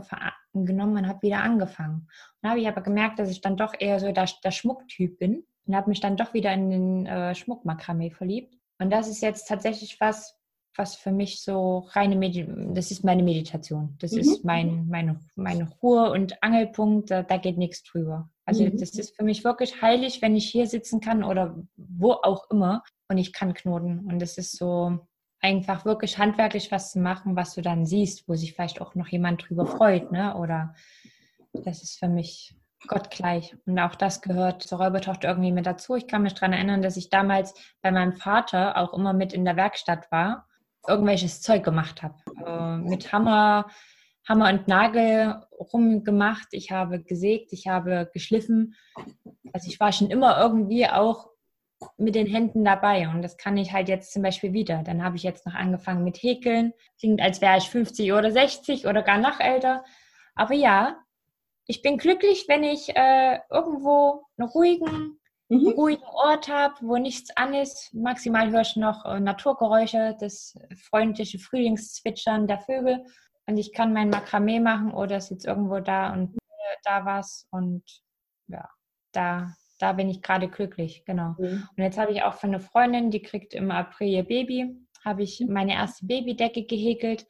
[0.52, 2.00] genommen und habe wieder angefangen.
[2.00, 2.08] Und
[2.42, 5.44] dann habe ich aber gemerkt, dass ich dann doch eher so der, der Schmucktyp bin
[5.66, 8.57] und habe mich dann doch wieder in den äh, Schmuckmakramee verliebt.
[8.78, 10.38] Und das ist jetzt tatsächlich was,
[10.76, 13.96] was für mich so reine Medi das ist meine Meditation.
[13.98, 14.18] Das mhm.
[14.18, 18.30] ist mein, meine, meine Ruhe- und Angelpunkt, da, da geht nichts drüber.
[18.44, 18.78] Also mhm.
[18.78, 22.84] das ist für mich wirklich heilig, wenn ich hier sitzen kann oder wo auch immer
[23.08, 24.06] und ich kann knoten.
[24.06, 25.00] Und das ist so
[25.40, 29.08] einfach wirklich handwerklich was zu machen, was du dann siehst, wo sich vielleicht auch noch
[29.08, 30.36] jemand drüber freut, ne?
[30.36, 30.74] Oder
[31.52, 32.54] das ist für mich
[32.86, 33.56] Gott gleich.
[33.66, 35.96] Und auch das gehört zur Räubertochter irgendwie mit dazu.
[35.96, 39.44] Ich kann mich daran erinnern, dass ich damals bei meinem Vater auch immer mit in
[39.44, 40.46] der Werkstatt war,
[40.86, 42.14] irgendwelches Zeug gemacht habe.
[42.46, 43.66] Äh, mit Hammer,
[44.28, 46.48] Hammer und Nagel rumgemacht.
[46.52, 48.76] Ich habe gesägt, ich habe geschliffen.
[49.52, 51.30] Also ich war schon immer irgendwie auch
[51.96, 54.82] mit den Händen dabei und das kann ich halt jetzt zum Beispiel wieder.
[54.82, 56.72] Dann habe ich jetzt noch angefangen mit Häkeln.
[56.98, 59.84] Klingt, als wäre ich 50 oder 60 oder gar noch älter.
[60.34, 60.96] Aber ja,
[61.68, 65.68] ich bin glücklich, wenn ich äh, irgendwo einen ruhigen, mhm.
[65.68, 67.94] ruhigen Ort habe, wo nichts an ist.
[67.94, 70.54] Maximal höre ich noch äh, Naturgeräusche, das
[70.88, 73.04] freundliche Frühlingszwitschern der Vögel.
[73.46, 76.36] Und ich kann mein Makramee machen oder es sitzt irgendwo da und
[76.84, 77.46] da was.
[77.50, 77.84] Und
[78.48, 78.68] ja,
[79.12, 81.34] da da bin ich gerade glücklich, genau.
[81.38, 81.68] Mhm.
[81.76, 85.22] Und jetzt habe ich auch von einer Freundin, die kriegt im April ihr Baby, habe
[85.22, 87.26] ich meine erste Babydecke gehäkelt.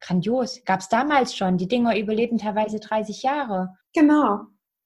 [0.00, 0.60] Grandios.
[0.64, 1.58] Gab es damals schon.
[1.58, 3.76] Die Dinger überleben teilweise 30 Jahre.
[3.94, 4.40] Genau.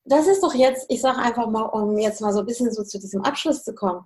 [0.04, 2.82] Das ist doch jetzt, ich sage einfach mal, um jetzt mal so ein bisschen so
[2.82, 4.04] zu diesem Abschluss zu kommen.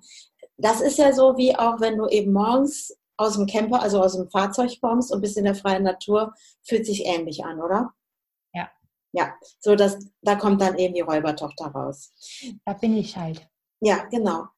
[0.56, 4.16] Das ist ja so, wie auch wenn du eben morgens aus dem Camper, also aus
[4.16, 7.94] dem Fahrzeug kommst und bist in der freien Natur, fühlt sich ähnlich an, oder?
[9.16, 12.12] Ja, so dass da kommt dann eben die Räubertochter raus.
[12.64, 13.48] Da bin ich halt.
[13.80, 14.48] Ja, genau.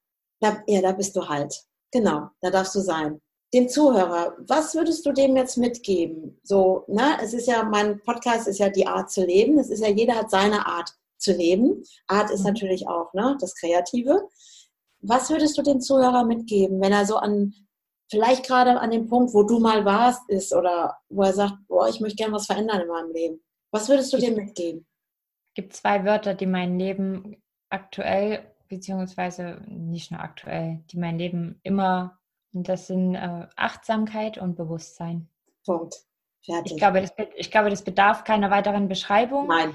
[0.40, 1.55] Da, ja, da bist du halt.
[1.92, 3.20] Genau, da darfst du sein.
[3.55, 6.38] Dem Zuhörer, was würdest du dem jetzt mitgeben?
[6.42, 9.59] So, ne, es ist ja, mein Podcast ist ja die Art zu leben.
[9.59, 11.82] Es ist ja, jeder hat seine Art zu leben.
[12.07, 12.47] Art ist mhm.
[12.47, 14.28] natürlich auch, ne, das Kreative.
[15.01, 17.55] Was würdest du dem Zuhörer mitgeben, wenn er so an,
[18.11, 21.88] vielleicht gerade an dem Punkt, wo du mal warst, ist oder wo er sagt, boah,
[21.88, 23.40] ich möchte gerne was verändern in meinem Leben?
[23.70, 24.86] Was würdest du dir mitgeben?
[25.49, 31.61] Es gibt zwei Wörter, die mein Leben aktuell, beziehungsweise nicht nur aktuell, die mein Leben
[31.62, 32.18] immer,
[32.57, 35.28] und das sind äh, Achtsamkeit und Bewusstsein.
[35.66, 36.07] Punkt.
[36.42, 36.72] Fertig.
[36.72, 39.48] Ich glaube, das, ich glaube, das bedarf keiner weiteren Beschreibung.
[39.48, 39.74] Nein.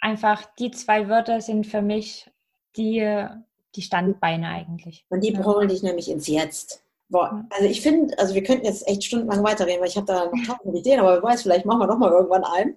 [0.00, 2.30] Einfach die zwei Wörter sind für mich
[2.76, 3.26] die,
[3.74, 5.04] die Standbeine eigentlich.
[5.10, 6.82] Und die brauchen dich nämlich ins Jetzt.
[7.10, 10.26] Boah, also ich finde, also wir könnten jetzt echt stundenlang weiterreden, weil ich habe da
[10.26, 12.76] noch tausend Ideen, aber wer weiß, vielleicht machen wir doch mal irgendwann ein.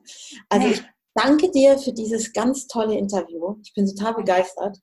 [0.50, 3.58] Also ich danke dir für dieses ganz tolle Interview.
[3.64, 4.78] Ich bin total begeistert.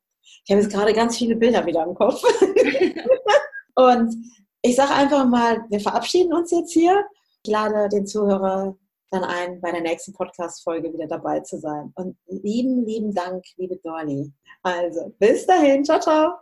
[0.44, 2.22] Ich habe jetzt gerade ganz viele Bilder wieder im Kopf.
[3.74, 4.14] Und
[4.62, 7.04] ich sage einfach mal, wir verabschieden uns jetzt hier.
[7.44, 8.76] Ich lade den Zuhörer
[9.10, 11.92] dann ein, bei der nächsten Podcast-Folge wieder dabei zu sein.
[11.94, 14.32] Und lieben, lieben Dank, liebe Dorni.
[14.62, 15.84] Also, bis dahin.
[15.84, 16.38] Ciao, ciao.